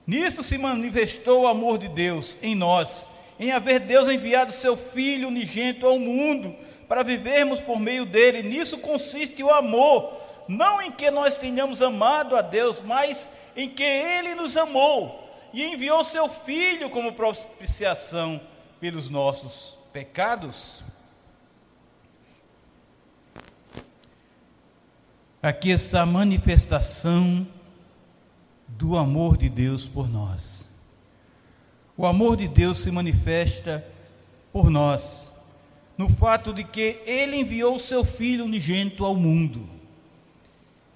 Nisso 0.05 0.41
se 0.41 0.57
manifestou 0.57 1.41
o 1.41 1.47
amor 1.47 1.77
de 1.77 1.87
Deus 1.87 2.35
em 2.41 2.55
nós, 2.55 3.05
em 3.39 3.51
haver 3.51 3.79
Deus 3.81 4.07
enviado 4.07 4.51
seu 4.51 4.75
Filho 4.75 5.27
unigênito 5.27 5.85
ao 5.85 5.99
mundo, 5.99 6.55
para 6.87 7.03
vivermos 7.03 7.59
por 7.59 7.79
meio 7.79 8.05
dele. 8.05 8.41
Nisso 8.41 8.77
consiste 8.77 9.43
o 9.43 9.51
amor 9.51 10.16
não 10.47 10.81
em 10.81 10.91
que 10.91 11.11
nós 11.11 11.37
tenhamos 11.37 11.81
amado 11.81 12.35
a 12.35 12.41
Deus, 12.41 12.81
mas 12.81 13.29
em 13.55 13.69
que 13.69 13.83
Ele 13.83 14.35
nos 14.35 14.55
amou 14.55 15.27
e 15.53 15.63
enviou 15.63 16.03
seu 16.03 16.29
Filho 16.29 16.89
como 16.89 17.13
propiciação 17.13 18.39
pelos 18.79 19.09
nossos 19.09 19.75
pecados. 19.91 20.83
Aqui 25.41 25.69
está 25.69 26.01
a 26.01 26.05
manifestação 26.05 27.47
do 28.67 28.97
amor 28.97 29.37
de 29.37 29.49
Deus 29.49 29.85
por 29.85 30.09
nós. 30.09 30.69
O 31.95 32.05
amor 32.05 32.37
de 32.37 32.47
Deus 32.47 32.79
se 32.79 32.91
manifesta 32.91 33.85
por 34.51 34.69
nós, 34.69 35.31
no 35.97 36.09
fato 36.09 36.53
de 36.53 36.63
que 36.63 37.01
ele 37.05 37.37
enviou 37.37 37.75
o 37.75 37.79
seu 37.79 38.03
filho 38.03 38.45
unigênito 38.45 39.03
ao 39.03 39.15
mundo. 39.15 39.76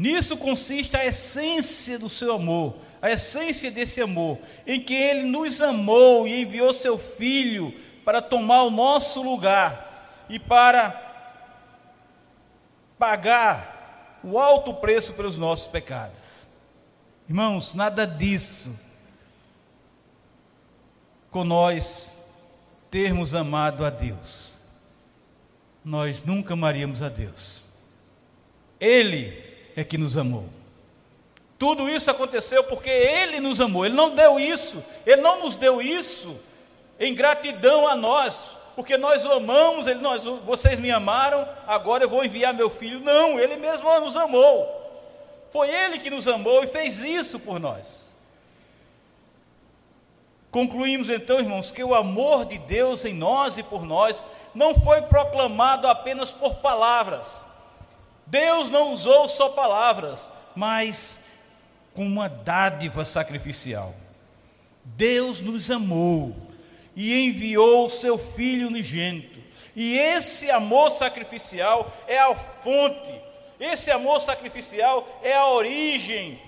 Nisso 0.01 0.35
consiste 0.35 0.97
a 0.97 1.05
essência 1.05 1.99
do 1.99 2.09
seu 2.09 2.33
amor, 2.33 2.75
a 2.99 3.11
essência 3.11 3.69
desse 3.69 4.01
amor, 4.01 4.39
em 4.65 4.81
que 4.81 4.95
ele 4.95 5.21
nos 5.25 5.61
amou 5.61 6.27
e 6.27 6.41
enviou 6.41 6.73
seu 6.73 6.97
filho 6.97 7.71
para 8.03 8.19
tomar 8.19 8.63
o 8.63 8.71
nosso 8.71 9.21
lugar 9.21 10.25
e 10.27 10.39
para 10.39 10.89
pagar 12.97 14.19
o 14.23 14.39
alto 14.39 14.73
preço 14.73 15.13
pelos 15.13 15.37
nossos 15.37 15.67
pecados. 15.67 16.17
Irmãos, 17.29 17.75
nada 17.75 18.07
disso 18.07 18.75
com 21.29 21.43
nós 21.43 22.17
termos 22.89 23.35
amado 23.35 23.85
a 23.85 23.91
Deus. 23.91 24.57
Nós 25.85 26.23
nunca 26.23 26.55
amaríamos 26.55 27.03
a 27.03 27.09
Deus. 27.09 27.61
Ele 28.79 29.50
é 29.75 29.83
que 29.83 29.97
nos 29.97 30.17
amou. 30.17 30.47
Tudo 31.57 31.89
isso 31.89 32.09
aconteceu 32.09 32.63
porque 32.63 32.89
Ele 32.89 33.39
nos 33.39 33.61
amou. 33.61 33.85
Ele 33.85 33.95
não 33.95 34.15
deu 34.15 34.39
isso, 34.39 34.83
Ele 35.05 35.21
não 35.21 35.41
nos 35.41 35.55
deu 35.55 35.81
isso 35.81 36.35
em 36.99 37.15
gratidão 37.15 37.87
a 37.87 37.95
nós, 37.95 38.49
porque 38.75 38.97
nós 38.97 39.25
o 39.25 39.31
amamos, 39.31 39.87
ele, 39.87 39.99
nós, 40.01 40.23
vocês 40.45 40.79
me 40.79 40.91
amaram, 40.91 41.47
agora 41.67 42.03
eu 42.03 42.09
vou 42.09 42.23
enviar 42.23 42.53
meu 42.53 42.69
filho. 42.69 42.99
Não, 42.99 43.39
Ele 43.39 43.57
mesmo 43.57 43.99
nos 43.99 44.15
amou. 44.15 44.77
Foi 45.51 45.69
Ele 45.69 45.99
que 45.99 46.09
nos 46.09 46.27
amou 46.27 46.63
e 46.63 46.67
fez 46.67 46.99
isso 46.99 47.39
por 47.39 47.59
nós. 47.59 48.09
Concluímos 50.51 51.09
então, 51.09 51.39
irmãos, 51.39 51.71
que 51.71 51.83
o 51.83 51.95
amor 51.95 52.45
de 52.45 52.57
Deus 52.57 53.05
em 53.05 53.13
nós 53.13 53.57
e 53.57 53.63
por 53.63 53.85
nós 53.85 54.25
não 54.53 54.75
foi 54.75 55.01
proclamado 55.03 55.87
apenas 55.87 56.29
por 56.29 56.55
palavras. 56.55 57.45
Deus 58.31 58.69
não 58.69 58.93
usou 58.93 59.29
só 59.29 59.49
palavras, 59.49 60.27
mas 60.55 61.19
com 61.93 62.03
uma 62.03 62.27
dádiva 62.27 63.05
sacrificial. 63.05 63.93
Deus 64.83 65.39
nos 65.39 65.69
amou 65.69 66.35
e 66.95 67.13
enviou 67.27 67.85
o 67.85 67.91
seu 67.91 68.17
Filho 68.17 68.67
unigênito. 68.67 69.39
E 69.75 69.97
esse 69.97 70.49
amor 70.49 70.91
sacrificial 70.91 71.91
é 72.07 72.17
a 72.17 72.33
fonte, 72.33 73.21
esse 73.59 73.91
amor 73.91 74.19
sacrificial 74.19 75.07
é 75.21 75.35
a 75.35 75.47
origem 75.47 76.41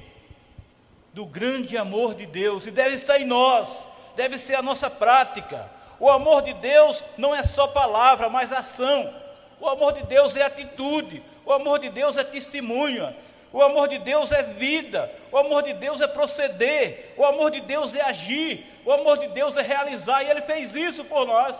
do 1.13 1.25
grande 1.25 1.77
amor 1.77 2.15
de 2.15 2.25
Deus 2.25 2.65
e 2.65 2.71
deve 2.71 2.95
estar 2.95 3.19
em 3.19 3.25
nós 3.25 3.85
deve 4.15 4.37
ser 4.37 4.55
a 4.55 4.61
nossa 4.61 4.89
prática. 4.89 5.69
O 5.99 6.09
amor 6.09 6.41
de 6.41 6.53
Deus 6.53 7.03
não 7.17 7.35
é 7.35 7.43
só 7.43 7.67
palavra, 7.67 8.29
mas 8.29 8.51
ação. 8.51 9.13
O 9.59 9.67
amor 9.67 9.93
de 9.93 10.03
Deus 10.03 10.35
é 10.35 10.43
atitude. 10.43 11.23
O 11.45 11.51
amor 11.51 11.79
de 11.79 11.89
Deus 11.89 12.17
é 12.17 12.23
testemunha. 12.23 13.15
O 13.51 13.61
amor 13.61 13.87
de 13.87 13.99
Deus 13.99 14.31
é 14.31 14.41
vida. 14.43 15.11
O 15.31 15.37
amor 15.37 15.63
de 15.63 15.73
Deus 15.73 16.01
é 16.01 16.07
proceder. 16.07 17.13
O 17.15 17.25
amor 17.25 17.51
de 17.51 17.61
Deus 17.61 17.95
é 17.95 18.01
agir. 18.01 18.65
O 18.85 18.91
amor 18.91 19.17
de 19.17 19.27
Deus 19.27 19.55
é 19.55 19.61
realizar. 19.61 20.23
E 20.23 20.29
Ele 20.29 20.41
fez 20.41 20.75
isso 20.75 21.05
por 21.05 21.25
nós, 21.25 21.57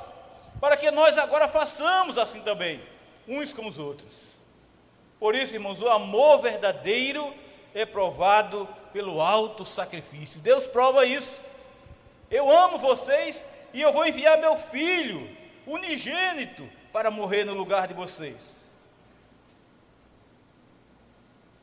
para 0.60 0.76
que 0.76 0.90
nós 0.92 1.18
agora 1.18 1.48
façamos 1.48 2.18
assim 2.18 2.42
também, 2.42 2.82
uns 3.28 3.54
com 3.54 3.68
os 3.68 3.78
outros. 3.78 4.12
Por 5.20 5.36
isso, 5.36 5.54
irmãos, 5.54 5.82
o 5.82 5.88
amor 5.88 6.42
verdadeiro 6.42 7.34
é 7.74 7.86
provado 7.86 8.68
pelo 8.92 9.22
alto 9.22 9.66
sacrifício. 9.66 10.40
Deus 10.40 10.66
prova 10.66 11.06
isso. 11.06 11.40
Eu 12.30 12.52
amo 12.52 12.78
vocês 12.78 13.44
e 13.74 13.82
eu 13.82 13.94
vou 13.94 14.06
enviar 14.06 14.38
meu 14.38 14.58
filho, 14.58 15.30
unigênito, 15.66 16.68
para 16.94 17.10
morrer 17.10 17.44
no 17.44 17.56
lugar 17.56 17.88
de 17.88 17.94
vocês. 17.96 18.68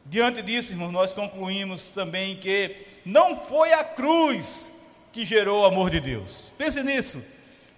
Diante 0.04 0.42
disso, 0.42 0.72
irmãos, 0.72 0.90
nós 0.90 1.12
concluímos 1.12 1.92
também 1.92 2.36
que 2.36 2.84
não 3.06 3.36
foi 3.36 3.72
a 3.72 3.84
cruz 3.84 4.72
que 5.12 5.24
gerou 5.24 5.62
o 5.62 5.66
amor 5.66 5.88
de 5.88 6.00
Deus. 6.00 6.52
Pense 6.58 6.82
nisso. 6.82 7.22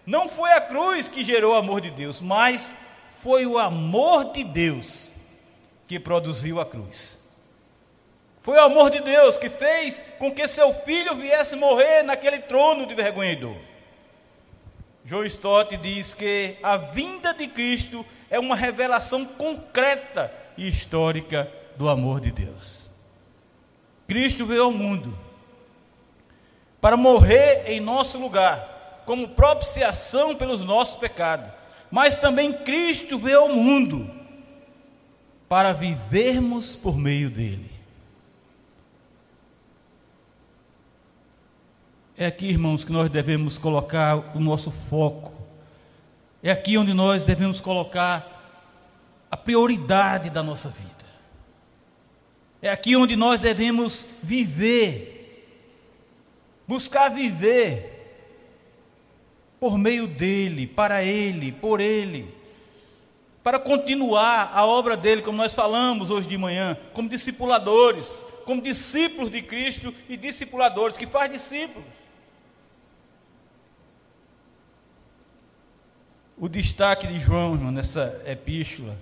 Não 0.07 0.31
foi 0.31 0.51
a 0.53 0.63
cruz 0.63 1.11
que 1.11 1.23
gerou 1.23 1.53
o 1.53 1.59
amor 1.59 1.83
de 1.83 1.91
Deus, 1.91 2.23
mas 2.23 2.75
foi 3.21 3.45
o 3.45 3.59
amor 3.59 4.33
de 4.33 4.45
Deus 4.45 5.13
que 5.87 6.01
produziu 6.01 6.59
a 6.59 6.65
cruz. 6.65 7.19
Foi 8.43 8.57
o 8.57 8.63
amor 8.63 8.91
de 8.91 9.01
Deus 9.01 9.37
que 9.37 9.51
fez 9.51 10.03
com 10.19 10.33
que 10.33 10.49
seu 10.49 10.73
filho 10.73 11.17
viesse 11.17 11.55
morrer 11.55 12.03
naquele 12.03 12.39
trono 12.39 12.87
de 12.87 12.95
vergonhador. 12.95 13.57
João 15.05 15.25
Stott 15.25 15.77
diz 15.77 16.15
que 16.15 16.57
a 16.63 16.77
vinda 16.77 17.35
de 17.35 17.49
Cristo 17.49 18.07
é 18.31 18.39
uma 18.39 18.55
revelação 18.55 19.25
concreta 19.25 20.33
e 20.57 20.69
histórica 20.69 21.51
do 21.77 21.89
amor 21.89 22.21
de 22.21 22.31
Deus. 22.31 22.89
Cristo 24.07 24.47
veio 24.47 24.65
ao 24.65 24.73
mundo 24.73 25.19
para 26.81 26.97
morrer 26.97 27.65
em 27.67 27.81
nosso 27.81 28.19
lugar, 28.19 29.03
como 29.07 29.29
propiciação 29.29 30.35
pelos 30.37 30.65
nossos 30.65 30.97
pecados. 30.97 31.51
Mas 31.91 32.17
também 32.17 32.53
Cristo 32.53 33.19
veio 33.19 33.41
ao 33.41 33.49
mundo 33.49 34.11
para 35.49 35.73
vivermos 35.73 36.75
por 36.75 36.97
meio 36.97 37.29
dele. 37.29 37.72
É 42.23 42.27
aqui, 42.27 42.47
irmãos, 42.47 42.85
que 42.85 42.93
nós 42.93 43.11
devemos 43.11 43.59
colocar 43.59 44.37
o 44.37 44.39
nosso 44.39 44.71
foco. 44.71 45.33
É 46.41 46.53
aqui 46.53 46.79
onde 46.79 46.95
nós 46.95 47.25
devemos 47.25 47.59
colocar 47.59 49.27
a 49.29 49.37
prioridade 49.37 50.31
da 50.31 50.41
nossa 50.41 50.69
vida. 50.69 51.05
É 52.63 52.71
aqui 52.71 52.95
onde 52.95 53.17
nós 53.17 53.41
devemos 53.41 54.07
viver, 54.23 55.49
buscar 56.65 57.09
viver 57.09 58.15
por 59.59 59.77
meio 59.77 60.07
dele, 60.07 60.69
para 60.69 61.03
ele, 61.03 61.51
por 61.51 61.81
ele, 61.81 62.33
para 63.43 63.59
continuar 63.59 64.53
a 64.55 64.65
obra 64.65 64.97
dele, 64.97 65.23
como 65.23 65.39
nós 65.39 65.53
falamos 65.53 66.09
hoje 66.09 66.29
de 66.29 66.39
manhã, 66.39 66.79
como 66.93 67.09
discipuladores, 67.09 68.23
como 68.45 68.63
discípulos 68.63 69.29
de 69.29 69.43
Cristo 69.43 69.93
e 70.09 70.17
discipuladores, 70.17 70.97
que 70.97 71.09
faz 71.09 71.33
discípulos. 71.33 72.02
O 76.43 76.49
destaque 76.49 77.07
de 77.07 77.21
João, 77.21 77.55
irmão, 77.55 77.71
nessa 77.71 78.21
epístola, 78.27 78.99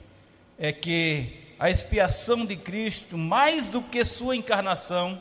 é 0.59 0.75
que 0.75 1.39
a 1.59 1.71
expiação 1.71 2.45
de 2.45 2.55
Cristo, 2.55 3.17
mais 3.17 3.67
do 3.67 3.81
que 3.81 4.05
sua 4.05 4.37
encarnação, 4.37 5.19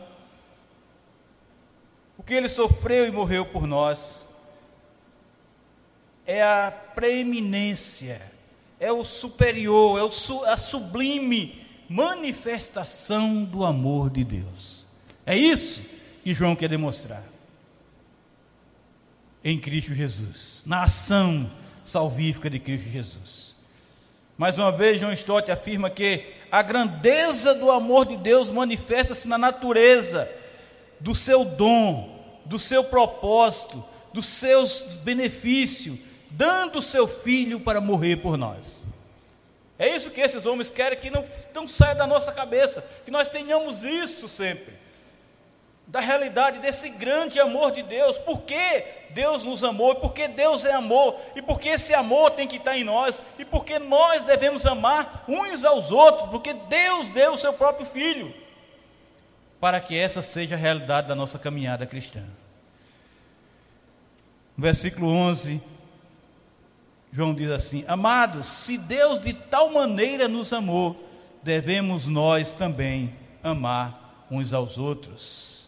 o 2.18 2.22
que 2.22 2.34
ele 2.34 2.50
sofreu 2.50 3.08
e 3.08 3.12
morreu 3.12 3.46
por 3.46 3.66
nós, 3.66 4.28
é 6.28 6.44
a 6.44 6.70
preeminência, 6.94 8.22
é 8.82 8.92
o 8.92 9.06
superior, 9.06 9.98
é 9.98 10.04
o, 10.04 10.44
a 10.44 10.58
sublime 10.58 11.66
manifestação 11.88 13.46
do 13.46 13.64
amor 13.64 14.10
de 14.10 14.26
Deus. 14.26 14.86
É 15.26 15.38
isso 15.38 15.82
que 16.22 16.34
João 16.34 16.54
quer 16.54 16.68
demonstrar 16.68 17.24
em 19.42 19.58
Cristo 19.58 19.94
Jesus, 19.94 20.64
na 20.66 20.84
ação 20.84 21.50
salvífica 21.90 22.50
de 22.50 22.60
Cristo 22.60 22.90
Jesus. 22.90 23.56
Mais 24.38 24.58
uma 24.58 24.72
vez, 24.72 25.02
João 25.02 25.12
Stott 25.12 25.52
afirma 25.52 25.90
que 25.90 26.34
a 26.52 26.62
grandeza 26.62 27.54
do 27.54 27.70
amor 27.70 28.06
de 28.06 28.16
Deus 28.16 28.50
manifesta-se 28.50 29.28
na 29.28 29.38
natureza 29.38 30.30
do 31.00 31.16
seu 31.16 31.44
dom, 31.44 32.42
do 32.46 32.60
seu 32.60 32.84
propósito, 32.84 33.84
dos 34.14 34.28
seus 34.28 34.82
benefícios, 35.04 36.00
dando 36.30 36.80
o 36.80 36.82
seu 36.82 37.08
filho 37.08 37.60
para 37.60 37.82
morrer 37.82 38.18
por 38.18 38.38
nós. 38.38 38.82
É 39.78 39.94
isso 39.96 40.12
que 40.12 40.22
esses 40.22 40.46
homens 40.46 40.70
querem 40.70 41.00
que 41.00 41.10
não, 41.10 41.26
não 41.54 41.68
saia 41.68 41.96
da 41.96 42.08
nossa 42.08 42.32
cabeça, 42.32 42.86
que 43.04 43.12
nós 43.12 43.28
tenhamos 43.28 43.84
isso 43.84 44.28
sempre 44.28 44.79
da 45.90 46.00
realidade 46.00 46.60
desse 46.60 46.88
grande 46.90 47.40
amor 47.40 47.72
de 47.72 47.82
Deus. 47.82 48.18
Por 48.20 48.42
que 48.42 48.84
Deus 49.10 49.44
nos 49.44 49.64
amou? 49.64 49.94
E 49.94 49.96
por 49.96 50.14
que 50.14 50.28
Deus 50.28 50.64
é 50.64 50.74
amor? 50.74 51.20
E 51.36 51.42
por 51.42 51.60
que 51.60 51.68
esse 51.68 51.94
amor 51.96 52.32
tem 52.32 52.48
que 52.48 52.58
estar 52.58 52.78
em 52.78 52.84
nós? 52.84 53.22
E 53.40 53.44
por 53.44 53.66
que 53.66 53.80
nós 53.80 54.24
devemos 54.24 54.66
amar 54.68 55.26
uns 55.28 55.66
aos 55.66 55.92
outros? 55.92 56.30
Porque 56.30 56.54
Deus 56.54 57.08
deu 57.08 57.34
o 57.34 57.38
seu 57.38 57.52
próprio 57.54 57.88
filho 57.88 58.34
para 59.60 59.82
que 59.82 59.98
essa 59.98 60.22
seja 60.22 60.56
a 60.56 60.58
realidade 60.58 61.08
da 61.08 61.16
nossa 61.16 61.38
caminhada 61.38 61.86
cristã. 61.86 62.24
No 64.56 64.64
versículo 64.64 65.10
11, 65.10 65.62
João 67.12 67.34
diz 67.34 67.50
assim: 67.50 67.84
Amados, 67.88 68.48
se 68.48 68.78
Deus 68.78 69.22
de 69.22 69.34
tal 69.34 69.72
maneira 69.72 70.28
nos 70.28 70.54
amou, 70.54 71.04
devemos 71.42 72.06
nós 72.06 72.54
também 72.54 73.14
amar 73.44 74.28
uns 74.30 74.54
aos 74.54 74.78
outros. 74.78 75.59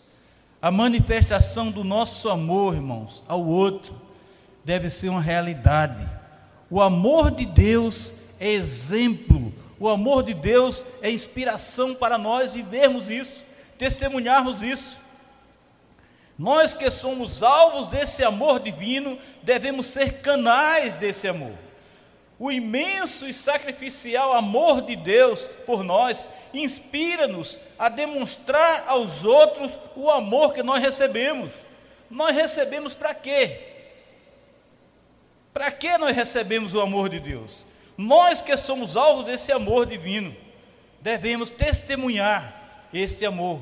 A 0.61 0.69
manifestação 0.69 1.71
do 1.71 1.83
nosso 1.83 2.29
amor, 2.29 2.75
irmãos, 2.75 3.23
ao 3.27 3.43
outro, 3.43 3.99
deve 4.63 4.89
ser 4.89 5.09
uma 5.09 5.21
realidade, 5.21 6.07
O 6.69 6.79
amor 6.79 7.31
de 7.31 7.45
Deus 7.45 8.13
é 8.39 8.49
exemplo, 8.49 9.53
o 9.77 9.89
amor 9.89 10.23
de 10.23 10.33
Deus 10.33 10.85
é 11.01 11.11
inspiração 11.11 11.93
para 11.93 12.17
nós 12.17 12.53
vivermos 12.53 13.09
isso, 13.09 13.43
testemunharmos 13.77 14.61
isso. 14.61 14.97
Nós 16.37 16.73
que 16.73 16.89
somos 16.89 17.43
alvos 17.43 17.89
desse 17.89 18.23
amor 18.23 18.59
divino, 18.61 19.17
devemos 19.43 19.87
ser 19.87 20.21
canais 20.21 20.95
desse 20.95 21.27
amor. 21.27 21.55
O 22.41 22.51
imenso 22.51 23.27
e 23.27 23.33
sacrificial 23.35 24.33
amor 24.33 24.81
de 24.81 24.95
Deus 24.95 25.47
por 25.63 25.83
nós 25.83 26.27
inspira-nos 26.51 27.59
a 27.77 27.87
demonstrar 27.87 28.85
aos 28.87 29.23
outros 29.23 29.71
o 29.95 30.09
amor 30.09 30.51
que 30.51 30.63
nós 30.63 30.81
recebemos. 30.81 31.51
Nós 32.09 32.35
recebemos 32.35 32.95
para 32.95 33.13
quê? 33.13 33.59
Para 35.53 35.69
que 35.69 35.95
nós 35.99 36.15
recebemos 36.15 36.73
o 36.73 36.81
amor 36.81 37.09
de 37.09 37.19
Deus? 37.19 37.67
Nós 37.95 38.41
que 38.41 38.57
somos 38.57 38.97
alvos 38.97 39.25
desse 39.25 39.51
amor 39.51 39.85
divino, 39.85 40.35
devemos 40.99 41.51
testemunhar 41.51 42.89
esse 42.91 43.23
amor. 43.23 43.61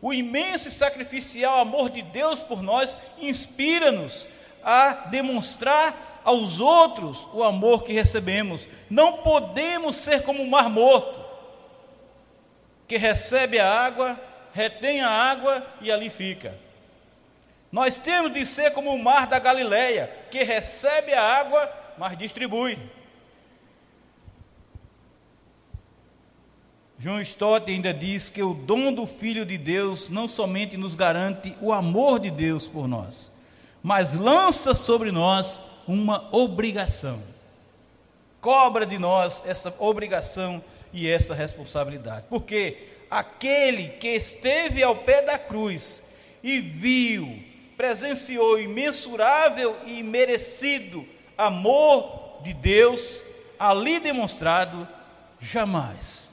O 0.00 0.14
imenso 0.14 0.68
e 0.68 0.70
sacrificial 0.70 1.58
amor 1.58 1.90
de 1.90 2.02
Deus 2.02 2.38
por 2.38 2.62
nós 2.62 2.96
inspira-nos 3.18 4.24
a 4.62 4.92
demonstrar 5.10 6.13
aos 6.24 6.58
outros 6.58 7.28
o 7.32 7.44
amor 7.44 7.84
que 7.84 7.92
recebemos. 7.92 8.66
Não 8.88 9.18
podemos 9.18 9.96
ser 9.96 10.22
como 10.22 10.42
o 10.42 10.50
mar 10.50 10.70
morto, 10.70 11.22
que 12.88 12.96
recebe 12.96 13.60
a 13.60 13.70
água, 13.70 14.18
retém 14.52 15.02
a 15.02 15.08
água 15.08 15.64
e 15.80 15.92
ali 15.92 16.08
fica. 16.08 16.58
Nós 17.70 17.96
temos 17.96 18.32
de 18.32 18.46
ser 18.46 18.72
como 18.72 18.94
o 18.94 19.02
mar 19.02 19.26
da 19.26 19.38
Galileia, 19.38 20.10
que 20.30 20.42
recebe 20.44 21.12
a 21.12 21.22
água, 21.22 21.70
mas 21.98 22.16
distribui. 22.16 22.78
João 26.96 27.20
Stott 27.20 27.70
ainda 27.70 27.92
diz 27.92 28.28
que 28.28 28.42
o 28.42 28.54
dom 28.54 28.92
do 28.92 29.06
Filho 29.06 29.44
de 29.44 29.58
Deus 29.58 30.08
não 30.08 30.26
somente 30.28 30.76
nos 30.76 30.94
garante 30.94 31.54
o 31.60 31.72
amor 31.72 32.20
de 32.20 32.30
Deus 32.30 32.66
por 32.66 32.86
nós, 32.86 33.30
mas 33.82 34.14
lança 34.14 34.74
sobre 34.74 35.10
nós 35.10 35.73
uma 35.86 36.28
obrigação. 36.34 37.22
Cobra 38.40 38.84
de 38.84 38.98
nós 38.98 39.42
essa 39.46 39.74
obrigação 39.78 40.62
e 40.92 41.08
essa 41.08 41.34
responsabilidade. 41.34 42.26
Porque 42.28 42.88
aquele 43.10 43.88
que 43.88 44.08
esteve 44.08 44.82
ao 44.82 44.96
pé 44.96 45.22
da 45.22 45.38
cruz 45.38 46.02
e 46.42 46.60
viu, 46.60 47.42
presenciou 47.76 48.60
imensurável 48.60 49.76
e 49.86 50.02
merecido 50.02 51.06
amor 51.36 52.40
de 52.42 52.52
Deus 52.52 53.20
ali 53.58 53.98
demonstrado, 53.98 54.86
jamais, 55.40 56.32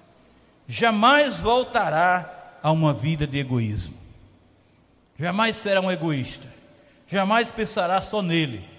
jamais 0.68 1.38
voltará 1.38 2.58
a 2.62 2.72
uma 2.72 2.94
vida 2.94 3.26
de 3.26 3.40
egoísmo. 3.40 3.96
Jamais 5.18 5.56
será 5.56 5.82
um 5.82 5.92
egoísta. 5.92 6.48
Jamais 7.08 7.50
pensará 7.50 8.02
só 8.02 8.22
nele 8.22 8.71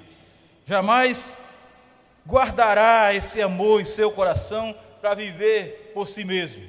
jamais 0.66 1.36
guardará 2.26 3.14
esse 3.14 3.40
amor 3.40 3.80
em 3.80 3.84
seu 3.84 4.10
coração 4.10 4.74
para 5.00 5.14
viver 5.14 5.90
por 5.94 6.08
si 6.08 6.24
mesmo. 6.24 6.62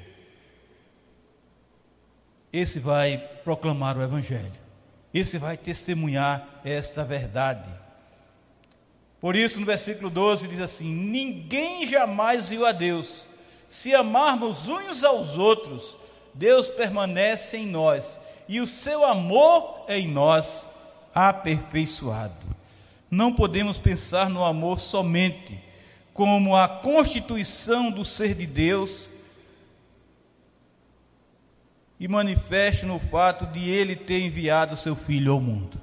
Esse 2.52 2.78
vai 2.78 3.18
proclamar 3.42 3.96
o 3.96 4.02
Evangelho, 4.02 4.52
esse 5.12 5.38
vai 5.38 5.56
testemunhar 5.56 6.60
esta 6.64 7.04
verdade. 7.04 7.68
Por 9.20 9.34
isso, 9.34 9.58
no 9.58 9.66
versículo 9.66 10.10
12 10.10 10.48
diz 10.48 10.60
assim: 10.60 10.92
Ninguém 10.92 11.86
jamais 11.86 12.48
viu 12.48 12.66
a 12.66 12.72
Deus. 12.72 13.24
Se 13.68 13.94
amarmos 13.94 14.68
uns 14.68 15.02
aos 15.02 15.36
outros, 15.36 15.96
Deus 16.32 16.68
permanece 16.68 17.56
em 17.56 17.66
nós 17.66 18.20
e 18.46 18.60
o 18.60 18.66
seu 18.66 19.04
amor 19.04 19.84
é 19.88 19.98
em 19.98 20.06
nós 20.06 20.66
aperfeiçoado 21.14 22.53
não 23.14 23.32
podemos 23.32 23.78
pensar 23.78 24.28
no 24.28 24.44
amor 24.44 24.80
somente 24.80 25.62
como 26.12 26.56
a 26.56 26.68
constituição 26.68 27.90
do 27.90 28.04
ser 28.04 28.34
de 28.34 28.46
Deus 28.46 29.08
e 31.98 32.08
manifeste 32.08 32.84
no 32.84 32.98
fato 32.98 33.46
de 33.46 33.68
ele 33.70 33.96
ter 33.96 34.20
enviado 34.20 34.76
seu 34.76 34.94
filho 34.94 35.32
ao 35.32 35.40
mundo. 35.40 35.80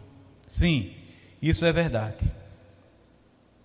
Sim, 0.47 0.93
isso 1.41 1.65
é 1.65 1.71
verdade. 1.71 2.19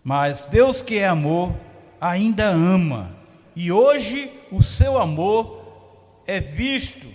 Mas 0.02 0.46
Deus 0.46 0.80
que 0.80 0.98
é 0.98 1.08
amor 1.08 1.54
ainda 2.00 2.46
ama, 2.46 3.16
e 3.54 3.72
hoje 3.72 4.30
o 4.50 4.62
seu 4.62 4.98
amor 4.98 6.22
é 6.26 6.40
visto 6.40 7.12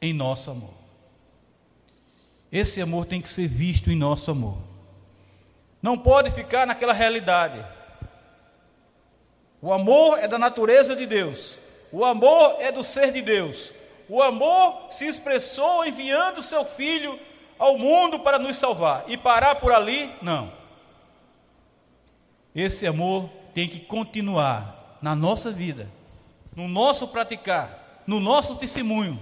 em 0.00 0.12
nosso 0.12 0.50
amor. 0.50 0.75
Esse 2.50 2.80
amor 2.80 3.06
tem 3.06 3.20
que 3.20 3.28
ser 3.28 3.48
visto 3.48 3.90
em 3.90 3.96
nosso 3.96 4.30
amor. 4.30 4.58
Não 5.82 5.98
pode 5.98 6.30
ficar 6.30 6.66
naquela 6.66 6.92
realidade. 6.92 7.64
O 9.60 9.72
amor 9.72 10.18
é 10.18 10.28
da 10.28 10.38
natureza 10.38 10.94
de 10.94 11.06
Deus. 11.06 11.58
O 11.90 12.04
amor 12.04 12.56
é 12.60 12.70
do 12.70 12.84
ser 12.84 13.12
de 13.12 13.22
Deus. 13.22 13.72
O 14.08 14.22
amor 14.22 14.86
se 14.90 15.06
expressou 15.06 15.84
enviando 15.84 16.42
seu 16.42 16.64
filho 16.64 17.18
ao 17.58 17.76
mundo 17.76 18.20
para 18.20 18.38
nos 18.38 18.56
salvar. 18.56 19.04
E 19.08 19.16
parar 19.16 19.56
por 19.56 19.72
ali, 19.72 20.10
não. 20.22 20.52
Esse 22.54 22.86
amor 22.86 23.28
tem 23.54 23.68
que 23.68 23.80
continuar 23.80 24.98
na 25.02 25.14
nossa 25.14 25.50
vida, 25.50 25.88
no 26.54 26.66
nosso 26.68 27.08
praticar, 27.08 28.02
no 28.06 28.18
nosso 28.18 28.56
testemunho, 28.56 29.20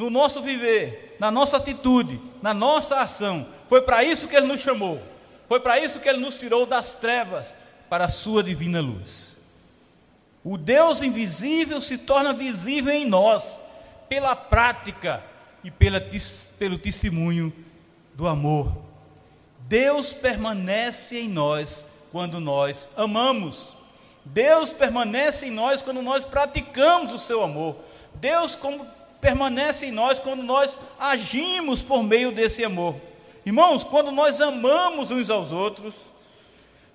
no 0.00 0.08
nosso 0.08 0.40
viver, 0.40 1.16
na 1.20 1.30
nossa 1.30 1.58
atitude, 1.58 2.18
na 2.40 2.54
nossa 2.54 3.02
ação. 3.02 3.46
Foi 3.68 3.82
para 3.82 4.02
isso 4.02 4.26
que 4.26 4.34
Ele 4.34 4.46
nos 4.46 4.62
chamou. 4.62 4.98
Foi 5.46 5.60
para 5.60 5.78
isso 5.78 6.00
que 6.00 6.08
Ele 6.08 6.20
nos 6.20 6.36
tirou 6.36 6.64
das 6.64 6.94
trevas 6.94 7.54
para 7.90 8.06
a 8.06 8.08
Sua 8.08 8.42
divina 8.42 8.80
luz. 8.80 9.36
O 10.42 10.56
Deus 10.56 11.02
invisível 11.02 11.82
se 11.82 11.98
torna 11.98 12.32
visível 12.32 12.94
em 12.94 13.06
nós 13.06 13.60
pela 14.08 14.34
prática 14.34 15.22
e 15.62 15.70
pela, 15.70 16.02
pelo 16.58 16.78
testemunho 16.78 17.52
do 18.14 18.26
amor. 18.26 18.72
Deus 19.68 20.14
permanece 20.14 21.20
em 21.20 21.28
nós 21.28 21.84
quando 22.10 22.40
nós 22.40 22.88
amamos. 22.96 23.74
Deus 24.24 24.70
permanece 24.70 25.46
em 25.46 25.50
nós 25.50 25.82
quando 25.82 26.00
nós 26.00 26.24
praticamos 26.24 27.12
o 27.12 27.18
seu 27.18 27.42
amor. 27.42 27.76
Deus, 28.14 28.54
como 28.54 28.86
permanece 29.20 29.86
em 29.86 29.90
nós 29.90 30.18
quando 30.18 30.42
nós 30.42 30.76
agimos 30.98 31.80
por 31.80 32.02
meio 32.02 32.32
desse 32.32 32.64
amor. 32.64 32.96
Irmãos, 33.44 33.84
quando 33.84 34.10
nós 34.10 34.40
amamos 34.40 35.10
uns 35.10 35.30
aos 35.30 35.52
outros, 35.52 35.94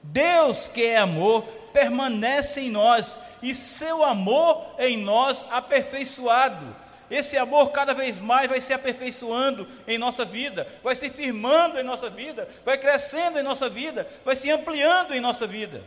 Deus 0.02 0.68
que 0.68 0.86
é 0.86 0.98
amor 0.98 1.44
permanece 1.74 2.62
em 2.62 2.70
nós 2.70 3.18
e 3.42 3.54
seu 3.54 4.04
amor 4.04 4.76
em 4.80 4.98
nós 4.98 5.46
aperfeiçoado. 5.52 6.76
Esse 7.10 7.38
amor 7.38 7.72
cada 7.72 7.94
vez 7.94 8.18
mais 8.18 8.50
vai 8.50 8.60
se 8.60 8.74
aperfeiçoando 8.74 9.68
em 9.88 9.98
nossa 9.98 10.26
vida, 10.26 10.68
vai 10.84 10.96
se 10.96 11.10
firmando 11.10 11.80
em 11.80 11.84
nossa 11.84 12.10
vida, 12.10 12.50
vai 12.64 12.78
crescendo 12.78 13.38
em 13.38 13.44
nossa 13.44 13.70
vida, 13.70 14.08
vai 14.24 14.36
se 14.36 14.50
ampliando 14.50 15.14
em 15.14 15.20
nossa 15.20 15.46
vida. 15.46 15.84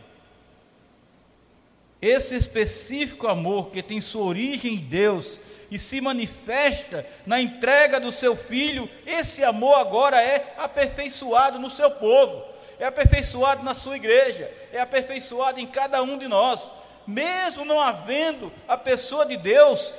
Esse 2.01 2.35
específico 2.35 3.27
amor 3.27 3.71
que 3.71 3.83
tem 3.83 3.99
sua 3.99 4.23
origem 4.23 4.75
em 4.75 4.77
Deus 4.77 5.39
e 5.71 5.77
se 5.77 6.01
manifesta 6.01 7.05
na 7.25 7.39
entrega 7.39 7.99
do 7.99 8.11
seu 8.11 8.35
filho, 8.35 8.89
esse 9.05 9.43
amor 9.43 9.75
agora 9.75 10.21
é 10.21 10.53
aperfeiçoado 10.57 11.59
no 11.59 11.69
seu 11.69 11.91
povo, 11.91 12.43
é 12.79 12.85
aperfeiçoado 12.85 13.63
na 13.63 13.73
sua 13.73 13.95
igreja, 13.95 14.51
é 14.71 14.79
aperfeiçoado 14.79 15.59
em 15.59 15.67
cada 15.67 16.01
um 16.01 16.17
de 16.17 16.27
nós. 16.27 16.71
Mesmo 17.05 17.65
não 17.65 17.79
havendo 17.79 18.51
a 18.67 18.77
pessoa 18.77 19.25
de 19.25 19.37
Deus, 19.37 19.93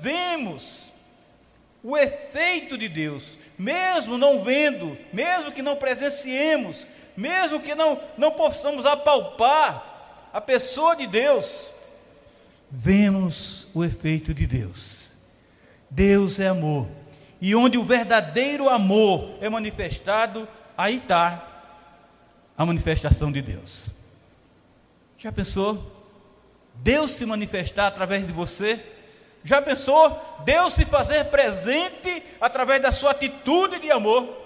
vemos 0.00 0.84
o 1.82 1.96
efeito 1.96 2.76
de 2.76 2.88
Deus, 2.88 3.24
mesmo 3.58 4.16
não 4.16 4.42
vendo, 4.42 4.96
mesmo 5.12 5.52
que 5.52 5.62
não 5.62 5.76
presenciemos, 5.76 6.86
mesmo 7.16 7.60
que 7.60 7.74
não, 7.74 8.00
não 8.16 8.30
possamos 8.30 8.86
apalpar 8.86 10.28
a 10.32 10.40
pessoa 10.40 10.94
de 10.94 11.06
Deus, 11.06 11.68
vemos 12.70 13.66
o 13.74 13.84
efeito 13.84 14.32
de 14.32 14.46
Deus. 14.46 14.99
Deus 15.90 16.38
é 16.38 16.46
amor. 16.46 16.88
E 17.40 17.54
onde 17.54 17.76
o 17.76 17.84
verdadeiro 17.84 18.68
amor 18.68 19.36
é 19.40 19.48
manifestado, 19.48 20.46
aí 20.76 20.98
está 20.98 21.46
a 22.56 22.64
manifestação 22.64 23.32
de 23.32 23.40
Deus. 23.40 23.88
Já 25.18 25.32
pensou? 25.32 25.96
Deus 26.74 27.12
se 27.12 27.26
manifestar 27.26 27.86
através 27.86 28.26
de 28.26 28.32
você? 28.32 28.78
Já 29.42 29.60
pensou? 29.60 30.38
Deus 30.44 30.74
se 30.74 30.84
fazer 30.84 31.24
presente 31.26 32.22
através 32.40 32.82
da 32.82 32.92
sua 32.92 33.12
atitude 33.12 33.80
de 33.80 33.90
amor? 33.90 34.38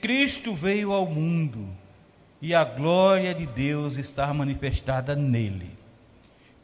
Cristo 0.00 0.52
veio 0.52 0.92
ao 0.92 1.06
mundo 1.06 1.77
e 2.40 2.54
a 2.54 2.64
glória 2.64 3.34
de 3.34 3.46
Deus 3.46 3.96
está 3.96 4.32
manifestada 4.32 5.16
nele. 5.16 5.76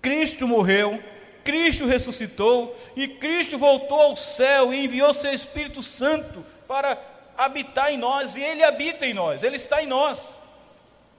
Cristo 0.01 0.47
morreu, 0.47 1.03
Cristo 1.43 1.87
ressuscitou 1.87 2.77
e 2.95 3.09
Cristo 3.09 3.59
voltou 3.59 4.01
ao 4.01 4.17
céu 4.17 4.73
e 4.73 4.85
enviou 4.85 5.13
seu 5.13 5.33
Espírito 5.33 5.83
Santo 5.83 6.45
para 6.69 6.99
habitar 7.37 7.93
em 7.93 7.99
nós, 7.99 8.37
e 8.37 8.43
ele 8.43 8.63
habita 8.63 9.05
em 9.05 9.13
nós, 9.13 9.43
ele 9.43 9.57
está 9.57 9.83
em 9.83 9.87
nós. 9.87 10.35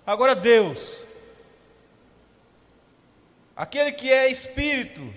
Agora 0.05 0.35
Deus, 0.35 1.03
aquele 3.55 3.91
que 3.91 4.11
é 4.11 4.29
espírito, 4.31 5.13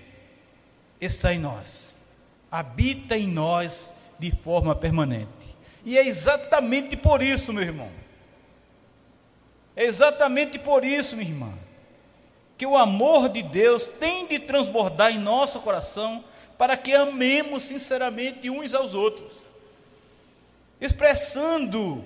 está 0.99 1.33
em 1.33 1.39
nós. 1.39 1.93
Habita 2.51 3.15
em 3.15 3.27
nós 3.27 3.93
de 4.17 4.31
forma 4.31 4.75
permanente. 4.75 5.29
E 5.85 5.97
é 5.97 6.05
exatamente 6.05 6.97
por 6.97 7.21
isso, 7.21 7.53
meu 7.53 7.63
irmão, 7.63 7.89
é 9.79 9.85
exatamente 9.85 10.59
por 10.59 10.83
isso, 10.83 11.15
minha 11.15 11.29
irmã, 11.29 11.53
que 12.57 12.65
o 12.65 12.75
amor 12.75 13.29
de 13.29 13.41
Deus 13.41 13.87
tem 13.87 14.27
de 14.27 14.37
transbordar 14.37 15.09
em 15.09 15.17
nosso 15.17 15.61
coração 15.61 16.21
para 16.57 16.75
que 16.75 16.93
amemos 16.93 17.63
sinceramente 17.63 18.49
uns 18.49 18.73
aos 18.73 18.93
outros, 18.93 19.31
expressando 20.81 22.03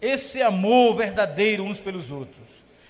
esse 0.00 0.40
amor 0.40 0.94
verdadeiro 0.94 1.64
uns 1.64 1.80
pelos 1.80 2.12
outros. 2.12 2.46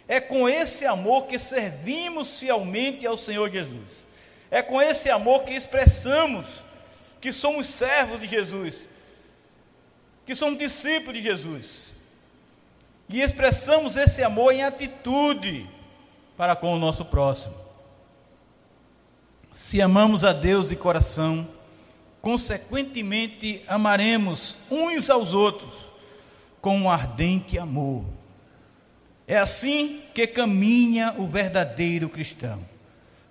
É 0.07 0.20
com 0.20 0.46
esse 0.46 0.85
amor 0.85 1.27
que 1.27 1.38
servimos 1.38 2.38
fielmente 2.38 3.07
ao 3.07 3.16
Senhor 3.16 3.51
Jesus. 3.51 4.05
É 4.51 4.61
com 4.61 4.83
esse 4.83 5.09
amor 5.09 5.44
que 5.44 5.55
expressamos 5.55 6.44
que 7.22 7.33
somos 7.33 7.66
servos 7.66 8.20
de 8.20 8.27
Jesus, 8.27 8.87
que 10.27 10.35
somos 10.35 10.59
discípulos 10.59 11.14
de 11.14 11.22
Jesus 11.22 11.98
e 13.09 13.21
expressamos 13.23 13.97
esse 13.97 14.23
amor 14.23 14.53
em 14.53 14.62
atitude 14.62 15.66
para 16.37 16.55
com 16.55 16.75
o 16.75 16.79
nosso 16.79 17.05
próximo. 17.05 17.55
Se 19.53 19.81
amamos 19.81 20.25
a 20.25 20.33
Deus 20.33 20.68
de 20.68 20.77
coração, 20.77 21.49
consequentemente 22.21 23.64
amaremos 23.66 24.57
uns 24.71 25.09
aos 25.09 25.33
outros 25.33 25.73
com 26.61 26.77
um 26.77 26.90
ardente 26.90 27.59
amor. 27.59 28.05
É 29.27 29.38
assim 29.38 30.03
que 30.14 30.27
caminha 30.27 31.14
o 31.18 31.27
verdadeiro 31.27 32.09
cristão, 32.09 32.64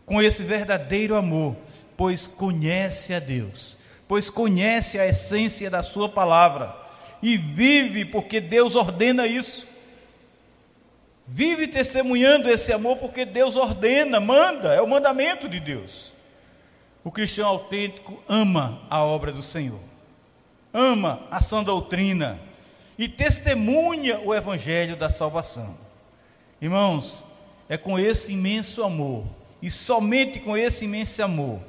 com 0.05 0.21
esse 0.21 0.43
verdadeiro 0.43 1.15
amor, 1.15 1.55
pois 1.95 2.27
conhece 2.27 3.13
a 3.13 3.19
Deus, 3.19 3.77
pois 4.07 4.29
conhece 4.29 4.99
a 4.99 5.07
essência 5.07 5.69
da 5.69 5.81
Sua 5.81 6.09
palavra 6.09 6.86
e 7.21 7.37
vive 7.37 8.05
porque 8.05 8.39
Deus 8.39 8.75
ordena 8.75 9.25
isso. 9.25 9.67
Vive 11.27 11.67
testemunhando 11.67 12.49
esse 12.49 12.71
amor 12.71 12.97
porque 12.97 13.25
Deus 13.25 13.55
ordena, 13.55 14.19
manda, 14.19 14.73
é 14.73 14.81
o 14.81 14.87
mandamento 14.87 15.49
de 15.49 15.59
Deus. 15.59 16.13
O 17.03 17.11
cristão 17.11 17.47
autêntico 17.47 18.21
ama 18.27 18.81
a 18.89 19.03
obra 19.03 19.31
do 19.31 19.43
Senhor, 19.43 19.79
ama 20.73 21.27
a 21.29 21.41
sã 21.41 21.63
doutrina 21.63 22.39
e 22.97 23.07
testemunha 23.07 24.19
o 24.19 24.33
evangelho 24.33 24.95
da 24.95 25.09
salvação. 25.09 25.77
Irmãos, 26.61 27.23
é 27.69 27.77
com 27.77 27.99
esse 27.99 28.33
imenso 28.33 28.83
amor 28.83 29.25
e 29.61 29.69
somente 29.69 30.39
com 30.39 30.57
esse 30.57 30.85
imenso 30.85 31.21
amor 31.21 31.59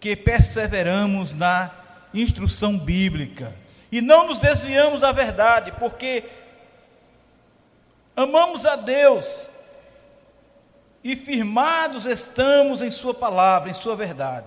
que 0.00 0.16
perseveramos 0.16 1.32
na 1.32 1.70
instrução 2.14 2.78
bíblica 2.78 3.54
e 3.90 4.00
não 4.00 4.26
nos 4.26 4.38
desviamos 4.38 5.00
da 5.00 5.12
verdade, 5.12 5.72
porque 5.78 6.24
amamos 8.16 8.66
a 8.66 8.76
Deus 8.76 9.46
e 11.02 11.16
firmados 11.16 12.04
estamos 12.04 12.82
em 12.82 12.90
Sua 12.90 13.14
palavra, 13.14 13.70
em 13.70 13.74
Sua 13.74 13.96
verdade. 13.96 14.46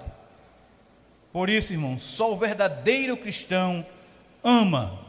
Por 1.32 1.50
isso, 1.50 1.72
irmãos, 1.72 2.04
só 2.04 2.32
o 2.32 2.38
verdadeiro 2.38 3.16
cristão 3.16 3.86
ama, 4.44 5.00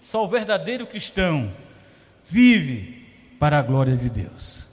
só 0.00 0.24
o 0.24 0.28
verdadeiro 0.28 0.86
cristão 0.86 1.52
vive 2.28 3.06
para 3.38 3.58
a 3.58 3.62
glória 3.62 3.96
de 3.96 4.10
Deus. 4.10 4.66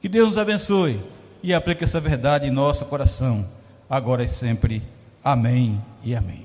Que 0.00 0.08
Deus 0.08 0.28
nos 0.28 0.38
abençoe 0.38 1.00
e 1.42 1.54
aplique 1.54 1.84
essa 1.84 2.00
verdade 2.00 2.46
em 2.46 2.50
nosso 2.50 2.84
coração, 2.86 3.48
agora 3.88 4.24
e 4.24 4.28
sempre. 4.28 4.82
Amém 5.22 5.82
e 6.02 6.14
amém. 6.14 6.43